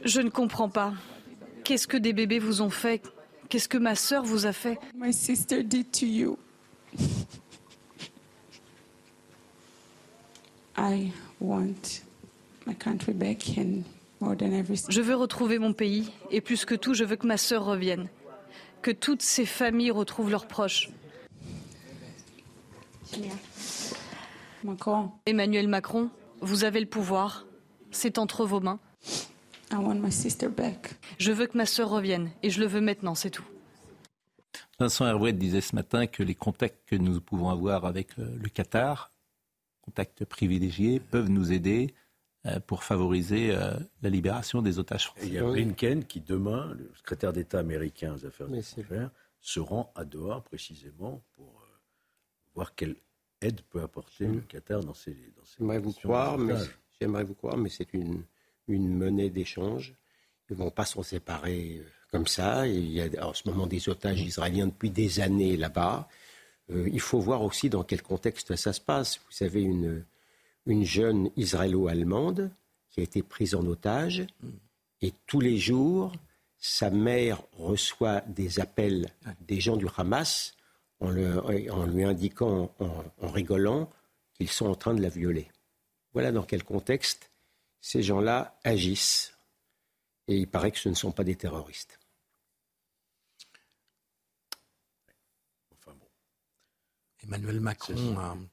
[0.05, 0.93] Je ne comprends pas.
[1.65, 3.03] Qu'est-ce que des bébés vous ont fait?
[3.49, 4.79] Qu'est-ce que ma sœur vous a fait?
[4.95, 6.39] My sister did to you.
[10.77, 12.05] I want
[12.67, 13.83] my country back and
[14.21, 14.91] more than everything.
[14.91, 18.09] Je veux retrouver mon pays et plus que tout, je veux que ma sœur revienne.
[18.83, 20.91] Que toutes ces familles retrouvent leurs proches.
[24.63, 25.11] Macron.
[25.27, 27.45] Emmanuel Macron, vous avez le pouvoir.
[27.91, 28.81] C'est entre vos mains.
[31.19, 33.45] Je veux que ma sœur revienne et je le veux maintenant, c'est tout.
[34.79, 38.49] Vincent Herouet disait ce matin que les contacts que nous pouvons avoir avec euh, le
[38.49, 39.11] Qatar,
[39.83, 41.95] contacts privilégiés, peuvent nous aider
[42.47, 45.27] euh, pour favoriser euh, la libération des otages français.
[45.27, 49.11] il y a Blinken qui, demain, le secrétaire d'État américain aux affaires étrangères,
[49.41, 51.67] se rend à Doha précisément pour
[52.55, 52.97] voir quelle
[53.41, 56.55] aide peut apporter le Qatar dans ces, dans ces vous croire, mais
[57.01, 58.25] J'aimerais vous croire, mais c'est une,
[58.67, 59.95] une monnaie d'échange.
[60.51, 62.67] Ils ne vont pas s'en séparer euh, comme ça.
[62.67, 66.09] Il y a en ce moment des otages israéliens depuis des années là-bas.
[66.71, 69.19] Euh, il faut voir aussi dans quel contexte ça se passe.
[69.19, 70.05] Vous savez, une,
[70.67, 72.51] une jeune israélo-allemande
[72.91, 74.27] qui a été prise en otage
[75.01, 76.13] et tous les jours,
[76.59, 79.09] sa mère reçoit des appels
[79.47, 80.57] des gens du Hamas
[80.99, 83.89] en, en lui indiquant, en rigolant,
[84.35, 85.49] qu'ils sont en train de la violer.
[86.13, 87.31] Voilà dans quel contexte
[87.81, 89.35] ces gens-là agissent.
[90.27, 91.99] Et il paraît que ce ne sont pas des terroristes.
[95.73, 96.07] Enfin bon.
[97.25, 97.95] Emmanuel Macron.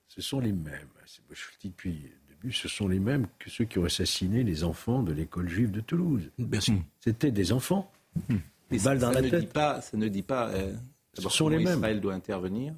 [0.08, 0.88] Ce sont, les mêmes.
[1.06, 4.44] Je le dis depuis le début, ce sont les mêmes que ceux qui ont assassiné
[4.44, 6.32] les enfants de l'école juive de Toulouse.
[6.38, 6.76] Bien sûr.
[7.02, 7.92] C'était des enfants.
[8.30, 8.38] Mmh.
[8.70, 10.48] dans ça, la ne Dit pas, ça ne dit pas.
[10.50, 10.74] Euh,
[11.14, 11.80] ce sont les mêmes.
[11.80, 12.74] Israël doit intervenir.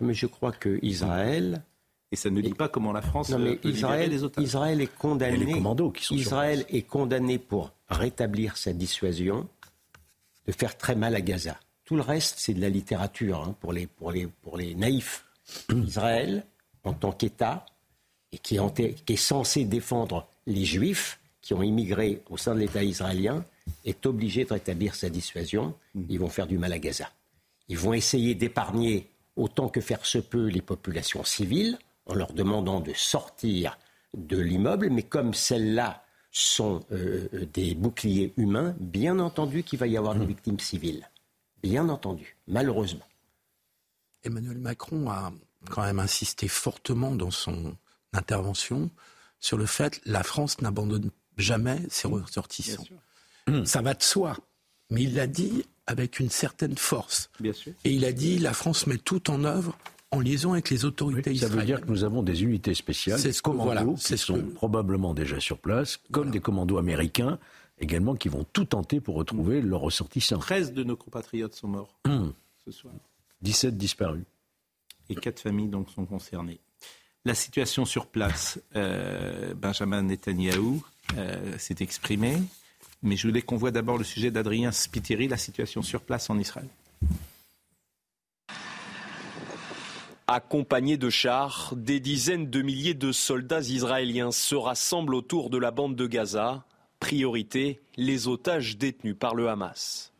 [0.00, 1.64] Mais je crois que Israël
[2.12, 4.44] et ça ne dit pas comment la France non, mais Israël, les otages.
[4.44, 5.62] Israël est condamné.
[5.94, 9.48] qui sont Israël est condamné pour rétablir sa dissuasion,
[10.46, 11.58] de faire très mal à Gaza.
[11.86, 15.24] Tout le reste, c'est de la littérature hein, pour, les, pour, les, pour les naïfs.
[15.74, 16.44] Israël,
[16.84, 17.64] en tant qu'État,
[18.30, 22.60] et qui est, qui est censé défendre les Juifs qui ont immigré au sein de
[22.60, 23.44] l'État israélien,
[23.84, 25.74] est obligé de rétablir sa dissuasion.
[26.08, 27.10] Ils vont faire du mal à Gaza.
[27.68, 32.80] Ils vont essayer d'épargner autant que faire se peut les populations civiles en leur demandant
[32.80, 33.78] de sortir
[34.16, 39.86] de l'immeuble, mais comme celles-là sont euh, euh, des boucliers humains, bien entendu qu'il va
[39.86, 40.28] y avoir des mmh.
[40.28, 41.08] victimes civiles.
[41.62, 43.06] Bien entendu, malheureusement.
[44.24, 45.32] Emmanuel Macron a
[45.70, 47.76] quand même insisté fortement dans son
[48.12, 48.90] intervention
[49.40, 52.14] sur le fait que la France n'abandonne jamais ses mmh.
[52.14, 52.84] ressortissants.
[53.64, 54.36] Ça va de soi,
[54.90, 57.30] mais il l'a dit avec une certaine force.
[57.40, 57.72] Bien sûr.
[57.84, 59.76] Et il a dit la France met tout en œuvre
[60.12, 63.32] en liaison avec les autorités Ça veut dire que nous avons des unités spéciales, des
[63.42, 67.38] commandos qui sont probablement déjà sur place, comme des commandos américains
[67.80, 70.38] également qui vont tout tenter pour retrouver leurs ressortissants.
[70.38, 72.32] 13 de nos compatriotes sont morts Hum.
[72.64, 72.94] ce soir.
[73.40, 74.22] 17 disparus.
[75.08, 76.60] Et quatre familles donc sont concernées.
[77.24, 80.82] La situation sur place, euh, Benjamin Netanyahou
[81.16, 82.38] euh, s'est exprimé,
[83.02, 86.38] mais je voulais qu'on voit d'abord le sujet d'Adrien Spiteri, la situation sur place en
[86.38, 86.68] Israël.
[90.28, 95.70] Accompagnés de chars, des dizaines de milliers de soldats israéliens se rassemblent autour de la
[95.70, 96.64] bande de Gaza.
[97.00, 100.12] Priorité, les otages détenus par le Hamas.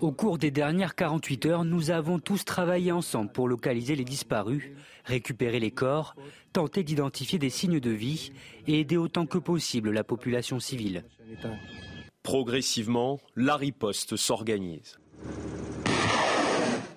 [0.00, 4.64] Au cours des dernières 48 heures, nous avons tous travaillé ensemble pour localiser les disparus,
[5.04, 6.14] récupérer les corps,
[6.52, 8.32] tenter d'identifier des signes de vie
[8.66, 11.04] et aider autant que possible la population civile.
[12.22, 14.98] Progressivement, la riposte s'organise.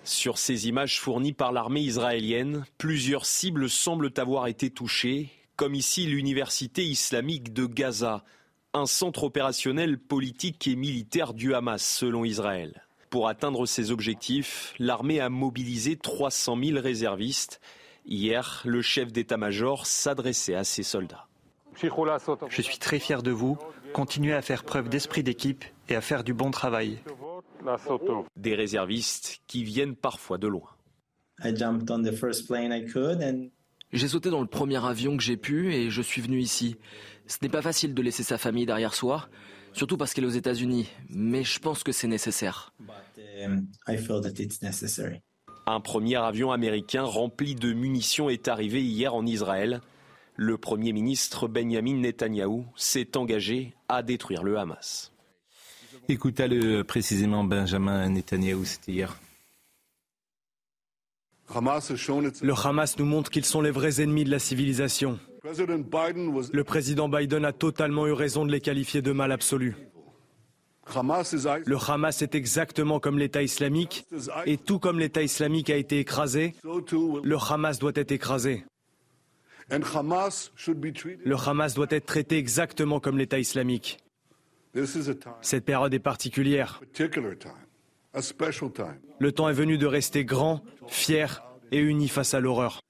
[0.10, 6.08] Sur ces images fournies par l'armée israélienne, plusieurs cibles semblent avoir été touchées, comme ici
[6.08, 8.24] l'université islamique de Gaza,
[8.74, 12.88] un centre opérationnel politique et militaire du Hamas selon Israël.
[13.12, 17.62] Pour atteindre ses objectifs, l'armée a mobilisé 300 000 réservistes.
[18.08, 21.28] Hier, le chef d'état-major s'adressait à ses soldats.
[21.76, 23.60] Je suis très fier de vous.
[23.94, 26.98] Continuez à faire preuve d'esprit d'équipe et à faire du bon travail.
[28.36, 30.70] Des réservistes qui viennent parfois de loin.
[33.92, 36.76] J'ai sauté dans le premier avion que j'ai pu et je suis venu ici.
[37.28, 39.30] Ce n'est pas facile de laisser sa famille derrière soi,
[39.74, 42.74] surtout parce qu'elle est aux États-Unis, mais je pense que c'est nécessaire.
[45.66, 49.82] Un premier avion américain rempli de munitions est arrivé hier en Israël.
[50.36, 55.12] Le Premier ministre Benjamin Netanyahou s'est engagé à détruire le Hamas.
[56.10, 59.16] Écoutez-le précisément, Benjamin Netanyahou, c'était hier.
[61.54, 65.20] Le Hamas nous montre qu'ils sont les vrais ennemis de la civilisation.
[65.44, 69.76] Le président Biden a totalement eu raison de les qualifier de mal absolu.
[70.88, 74.08] Le Hamas est exactement comme l'État islamique,
[74.48, 78.66] et tout comme l'État islamique a été écrasé, le Hamas doit être écrasé.
[79.70, 84.00] Le Hamas doit être traité exactement comme l'État islamique.
[85.42, 86.82] Cette période est particulière.
[89.20, 92.82] Le temps est venu de rester grand, fier et uni face à l'horreur.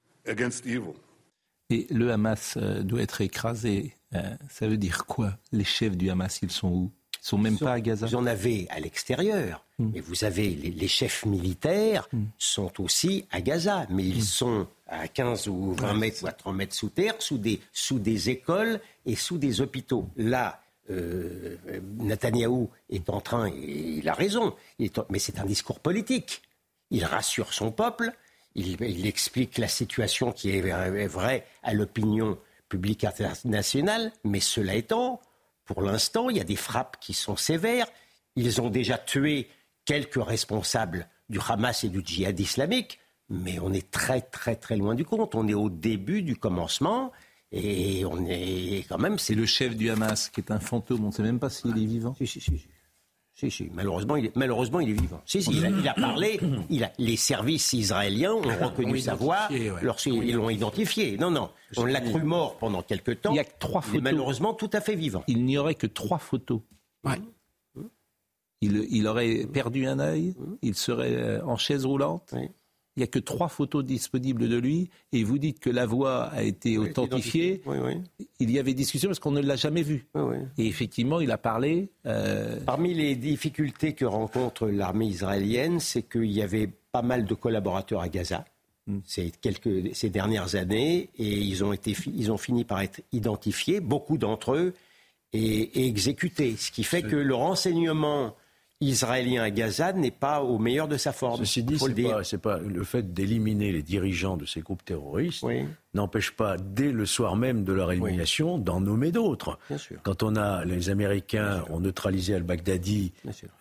[1.72, 3.94] Et le Hamas euh, doit être écrasé.
[4.16, 5.38] Euh, ça veut dire quoi?
[5.52, 6.92] Les chefs du Hamas, ils sont où?
[7.22, 8.08] Ils sont même pas à Gaza?
[8.08, 9.66] Vous en avez à l'extérieur.
[9.78, 12.08] Mais vous avez les, les chefs militaires
[12.38, 16.56] sont aussi à Gaza, mais ils sont à 15 ou 20 mètres ou à 30
[16.56, 20.10] mètres sous terre, sous des, sous des écoles et sous des hôpitaux.
[20.18, 21.58] Là, euh,
[22.00, 24.56] Netanyahou est en train, et il a raison,
[25.10, 26.42] mais c'est un discours politique.
[26.92, 28.12] Il rassure son peuple,
[28.56, 32.38] il, il explique la situation qui est, est vraie à l'opinion
[32.68, 35.22] publique internationale, mais cela étant,
[35.66, 37.88] pour l'instant, il y a des frappes qui sont sévères.
[38.36, 39.50] Ils ont déjà tué
[39.86, 44.96] quelques responsables du Hamas et du djihad islamique, mais on est très très très loin
[44.96, 45.36] du compte.
[45.36, 47.12] On est au début du commencement
[47.52, 49.18] et on est quand même.
[49.18, 51.72] C'est le chef du Hamas qui est un fantôme, on ne sait même pas s'il
[51.78, 52.14] est vivant.
[52.18, 52.62] Si, si, si.
[53.34, 53.70] Si, si.
[53.74, 55.22] Malheureusement, il est, malheureusement, il est vivant.
[55.26, 56.40] Si, si, il a, il a parlé.
[56.70, 59.48] Il a, les services israéliens ont reconnu Ont sa voix.
[59.50, 59.72] ouais.
[59.82, 61.18] Lorsqu'ils l'ont identifié.
[61.18, 61.50] Non, non.
[61.78, 63.32] On l'a cru mort pendant quelque temps.
[63.32, 64.04] Il y a que trois Il est photos.
[64.04, 65.24] malheureusement tout à fait vivant.
[65.28, 66.60] Il n'y aurait que trois photos.
[68.62, 72.34] Il, il aurait perdu un œil, il serait euh, en chaise roulante.
[73.00, 76.24] Il n'y a que trois photos disponibles de lui et vous dites que la voix
[76.34, 77.62] a été authentifiée.
[77.66, 78.28] Oui, oui.
[78.42, 80.06] Il y avait discussion parce qu'on ne l'a jamais vu.
[80.58, 81.88] Et effectivement, il a parlé.
[82.06, 87.34] euh, Parmi les difficultés que rencontre l'armée israélienne, c'est qu'il y avait pas mal de
[87.36, 88.44] collaborateurs à Gaza
[89.06, 93.00] ces, quelques, ces dernières années et ils ont, été, fi- ils ont fini par être
[93.14, 94.74] identifiés, beaucoup d'entre eux,
[95.32, 95.40] et,
[95.82, 96.56] et exécutés.
[96.58, 98.36] Ce qui fait que le renseignement
[98.82, 101.40] israélien à Gaza n'est pas au meilleur de sa forme.
[101.40, 101.78] Ceci dit,
[102.24, 105.46] c'est pas, le fait d'éliminer les dirigeants de ces groupes terroristes
[105.94, 109.58] n'empêche pas dès le soir même de leur élimination d'en nommer d'autres.
[110.04, 113.12] Quand on a les Américains ont neutralisé al-Baghdadi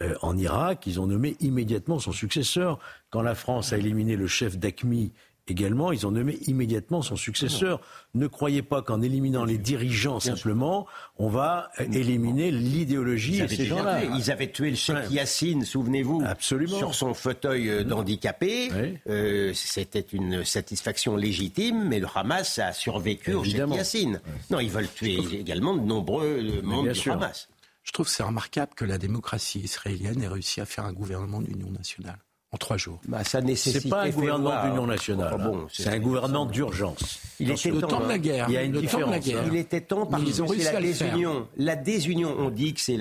[0.02, 2.78] euh, en Irak, ils ont nommé immédiatement son successeur.
[3.10, 5.12] Quand la France a éliminé le chef d'AQMI
[5.48, 7.80] également, ils ont nommé immédiatement son successeur.
[8.14, 10.86] Ne croyez pas qu'en éliminant les dirigeants simplement,
[11.18, 14.04] on va éliminer l'idéologie Ils et avaient, ces gens-là.
[14.04, 16.22] Ils avaient tué le chef Yassine, souvenez-vous,
[16.66, 18.70] sur son fauteuil euh, d'handicapé.
[19.08, 23.68] Euh, C'était une satisfaction légitime, mais le Hamas a survécu au chef.
[23.70, 24.20] Yassine.
[24.50, 27.12] Non, ils veulent tuer également de nombreux euh, membres du sûr.
[27.14, 27.48] Hamas.
[27.82, 31.40] Je trouve que c'est remarquable que la démocratie israélienne ait réussi à faire un gouvernement
[31.40, 32.18] d'union nationale.
[32.50, 33.00] En trois jours.
[33.06, 33.82] Bah, ça nécessite.
[33.82, 35.34] C'est pas un gouvernement d'union nationale.
[35.34, 37.20] Oh, bon, c'est un gouvernement d'urgence.
[37.40, 38.46] Il était le temps, de la guerre.
[38.48, 39.04] Il y a une le différence.
[39.04, 39.44] Temps de la guerre.
[39.46, 41.48] Il était temps parce ils ont que c'est la désunion.
[41.56, 42.98] La désunion, on dit que c'est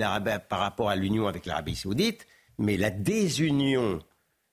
[0.48, 2.26] par rapport à l'union avec l'Arabie Saoudite,
[2.58, 4.00] mais la désunion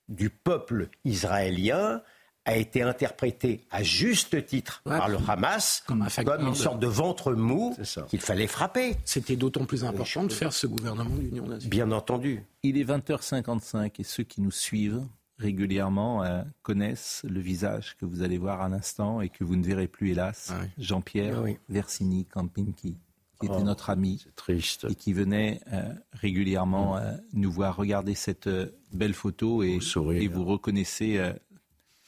[0.08, 2.02] du peuple israélien
[2.46, 6.08] a été interprétée à juste titre par le Hamas comme,
[6.40, 7.76] une sorte de ventre mou
[8.08, 8.96] qu'il fallait frapper.
[9.04, 11.70] C'était d'autant plus important de faire ce gouvernement d'union nationale.
[11.70, 12.44] Bien entendu.
[12.64, 15.04] Il est 20h55 et ceux qui nous suivent
[15.38, 19.64] régulièrement euh, connaissent le visage que vous allez voir à l'instant et que vous ne
[19.64, 22.98] verrez plus hélas, ah Jean-Pierre ah Versini Campinki,
[23.40, 24.88] qui était oh, notre ami triste.
[24.90, 28.50] et qui venait euh, régulièrement euh, nous voir regarder cette
[28.94, 29.80] belle photo et,
[30.14, 31.20] et vous reconnaissez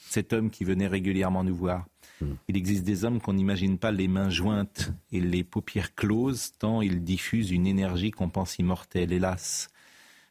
[0.08, 1.86] cet homme qui venait régulièrement nous voir.
[2.22, 2.34] Hmm.
[2.48, 6.82] Il existe des hommes qu'on n'imagine pas les mains jointes et les paupières closes, tant
[6.82, 9.14] ils diffusent une énergie qu'on pense immortelle.
[9.14, 9.70] Hélas,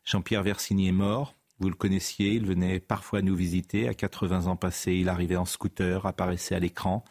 [0.05, 1.35] Jean-Pierre Versini est mort.
[1.59, 3.89] Vous le connaissiez, il venait parfois nous visiter.
[3.89, 7.05] À 80 ans passés, il arrivait en scooter, apparaissait à l'écran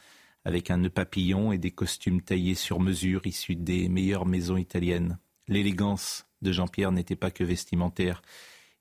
[0.45, 5.17] avec un nœud papillon et des costumes taillés sur mesure issus des meilleures maisons italiennes.
[5.47, 8.21] L'élégance de Jean-Pierre n'était pas que vestimentaire.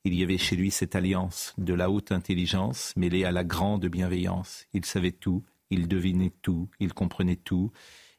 [0.07, 3.87] Il y avait chez lui cette alliance de la haute intelligence mêlée à la grande
[3.87, 4.67] bienveillance.
[4.75, 7.73] Il savait tout, il devinait tout, il comprenait tout.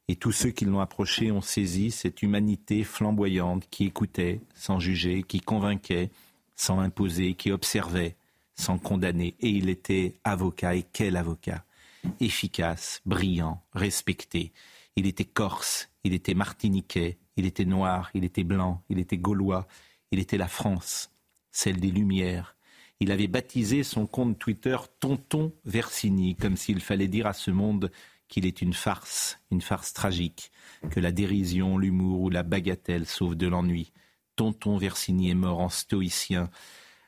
[0.07, 5.21] Et tous ceux qui l'ont approché ont saisi cette humanité flamboyante qui écoutait sans juger,
[5.21, 6.09] qui convainquait
[6.55, 8.15] sans imposer, qui observait
[8.55, 9.36] sans condamner.
[9.39, 11.65] Et il était avocat, et quel avocat?
[12.19, 14.53] Efficace, brillant, respecté.
[14.95, 19.67] Il était corse, il était martiniquais, il était noir, il était blanc, il était gaulois,
[20.11, 21.11] il était la France
[21.56, 22.56] celle des Lumières.
[22.99, 27.91] Il avait baptisé son compte Twitter Tonton Versini, comme s'il fallait dire à ce monde
[28.28, 30.51] qu'il est une farce, une farce tragique,
[30.89, 33.91] que la dérision, l'humour ou la bagatelle sauvent de l'ennui.
[34.36, 36.49] Tonton Versini est mort en stoïcien.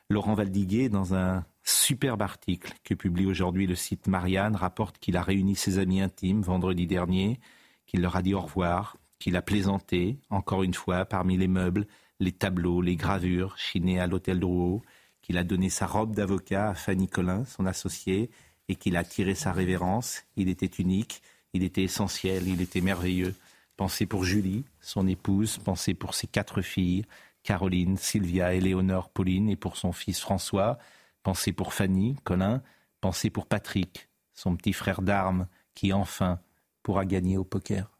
[0.09, 5.21] Laurent Valdiguier, dans un superbe article que publie aujourd'hui le site Marianne, rapporte qu'il a
[5.21, 7.39] réuni ses amis intimes vendredi dernier,
[7.85, 11.87] qu'il leur a dit au revoir, qu'il a plaisanté, encore une fois, parmi les meubles,
[12.19, 14.81] les tableaux, les gravures chinés à l'hôtel Drouot,
[15.21, 18.29] qu'il a donné sa robe d'avocat à Fanny Collin, son associée,
[18.69, 20.23] et qu'il a tiré sa révérence.
[20.35, 21.21] Il était unique,
[21.53, 23.35] il était essentiel, il était merveilleux.
[23.77, 27.05] Pensez pour Julie, son épouse, pensez pour ses quatre filles,
[27.43, 30.77] Caroline, Sylvia, Éléonore, Pauline, et pour son fils François.
[31.23, 32.61] Pensez pour Fanny, Colin.
[32.99, 36.39] Pensez pour Patrick, son petit frère d'armes, qui enfin
[36.83, 37.96] pourra gagner au poker.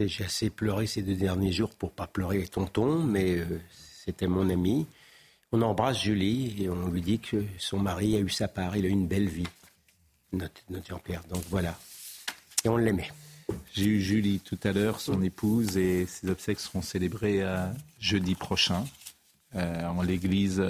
[0.00, 3.60] J'ai assez pleuré ces deux derniers jours pour pas pleurer tonton, mais euh,
[4.04, 4.86] c'était mon ami.
[5.50, 8.84] On embrasse Julie et on lui dit que son mari a eu sa part, il
[8.84, 9.48] a eu une belle vie,
[10.32, 11.24] notre, Jean-Pierre.
[11.28, 11.76] Donc voilà.
[12.64, 13.10] Et on l'aimait.
[13.72, 17.66] J'ai eu Julie tout à l'heure, son épouse, et ses obsèques seront célébrées euh,
[17.98, 18.84] jeudi prochain
[19.56, 20.62] euh, en l'église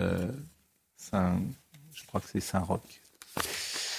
[0.97, 1.41] Saint,
[1.93, 3.01] je crois que c'est Saint-Roch.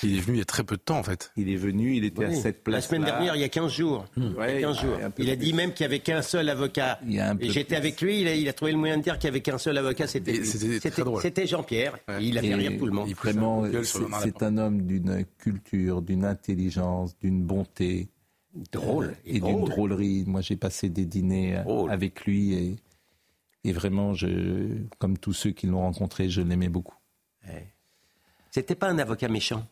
[0.03, 1.31] Il est venu il y a très peu de temps, en fait.
[1.35, 2.75] Il est venu, il était à cette place.
[2.75, 4.05] La semaine dernière, il y a 15 jours.
[4.17, 4.97] il, 15 jours.
[5.17, 6.99] il a dit même qu'il n'y avait qu'un seul avocat.
[7.39, 9.57] Et j'étais avec lui, il a, trouvé le moyen de dire qu'il n'y avait qu'un
[9.57, 11.97] seul avocat, c'était C'était Jean-Pierre.
[12.19, 13.09] Il a fait rire tout le monde.
[13.13, 13.63] Vraiment,
[14.21, 18.09] c'est un homme d'une culture, d'une intelligence, d'une bonté.
[18.71, 19.13] Drôle.
[19.25, 20.23] Et d'une drôlerie.
[20.25, 22.75] Moi, j'ai passé des dîners euh, avec lui et,
[23.63, 26.95] et vraiment, je, comme tous ceux qui l'ont rencontré, je l'aimais beaucoup.
[28.51, 29.65] C'était pas un avocat méchant?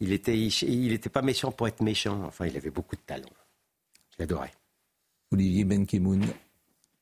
[0.00, 2.22] Il était, il n'était pas méchant pour être méchant.
[2.24, 3.28] Enfin, il avait beaucoup de talent.
[4.12, 4.52] Je l'adorais.
[5.32, 6.24] Olivier Benkemoun,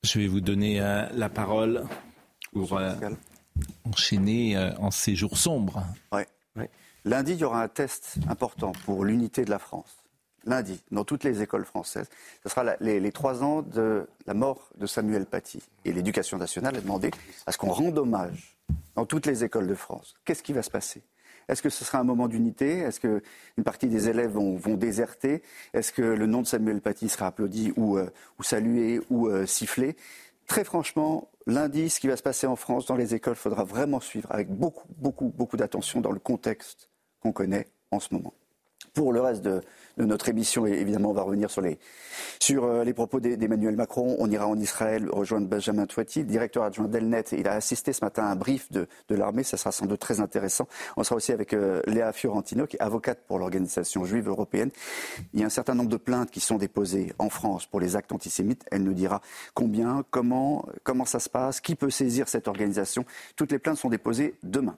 [0.03, 1.85] je vais vous donner euh, la parole
[2.53, 2.95] pour euh,
[3.85, 5.85] enchaîner euh, en ces jours sombres.
[6.13, 6.27] Ouais.
[7.07, 10.05] Lundi, il y aura un test important pour l'unité de la France.
[10.47, 12.09] Lundi, dans toutes les écoles françaises.
[12.43, 15.61] Ce sera les, les, trois ans de la mort de Samuel Paty.
[15.85, 17.11] Et l'éducation nationale a demandé
[17.47, 18.57] à ce qu'on rende hommage
[18.95, 20.15] dans toutes les écoles de France.
[20.25, 21.03] Qu'est-ce qui va se passer?
[21.49, 22.79] Est-ce que ce sera un moment d'unité?
[22.79, 25.43] Est-ce qu'une partie des élèves vont, déserter?
[25.73, 28.09] Est-ce que le nom de Samuel Paty sera applaudi ou, euh,
[28.41, 29.97] salué ou euh, sifflé?
[30.47, 34.01] Très franchement, lundi, ce qui va se passer en France dans les écoles, faudra vraiment
[34.01, 36.91] suivre avec beaucoup, beaucoup, beaucoup d'attention dans le contexte
[37.21, 38.35] qu'on connaît en ce moment.
[38.93, 39.61] Pour le reste de,
[39.97, 40.67] notre émission.
[40.67, 41.79] Évidemment, on va revenir sur les,
[42.51, 44.17] euh, propos d'Emmanuel Macron.
[44.19, 47.25] On ira en Israël rejoindre Benjamin Touati, directeur adjoint d'Elnet.
[47.33, 49.45] Il a assisté ce matin à un brief de, l'armée.
[49.45, 50.67] Ça sera sans doute très intéressant.
[50.97, 54.71] On sera aussi avec euh, Léa Fiorentino, qui est avocate pour l'organisation juive européenne.
[55.33, 57.95] Il y a un certain nombre de plaintes qui sont déposées en France pour les
[57.95, 58.65] actes antisémites.
[58.71, 59.21] Elle nous dira
[59.55, 63.05] combien, comment, comment ça se passe, qui peut saisir cette organisation.
[63.37, 64.77] Toutes les plaintes sont déposées demain.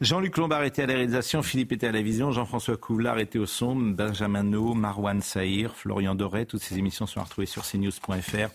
[0.00, 3.46] Jean-Luc Lombard était à la réalisation, Philippe était à la vision, Jean-François Couvlar était au
[3.46, 6.46] son, Benjamin No, Marwan Saïr, Florian Doré.
[6.46, 8.50] Toutes ces émissions sont retrouvées sur cnews.fr.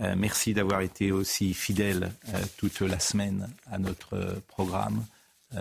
[0.00, 5.04] Euh, merci d'avoir été aussi fidèle euh, toute la semaine à notre euh, programme.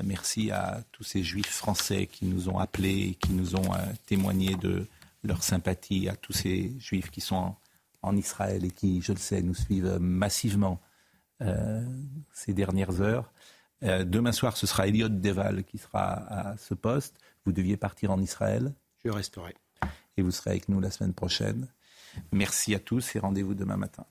[0.03, 3.71] merci à tous ces juifs français qui nous ont appelés, qui nous ont
[4.05, 4.87] témoigné de
[5.23, 7.55] leur sympathie, à tous ces juifs qui sont
[8.01, 10.79] en Israël et qui, je le sais, nous suivent massivement
[12.33, 13.31] ces dernières heures.
[13.83, 16.13] Euh, demain soir, ce sera Elliot Deval qui sera
[16.51, 17.15] à ce poste.
[17.45, 18.73] Vous deviez partir en Israël.
[19.03, 19.55] Je resterai.
[20.15, 21.67] Et vous serez avec nous la semaine prochaine.
[22.31, 24.05] Merci à tous et rendez-vous demain matin.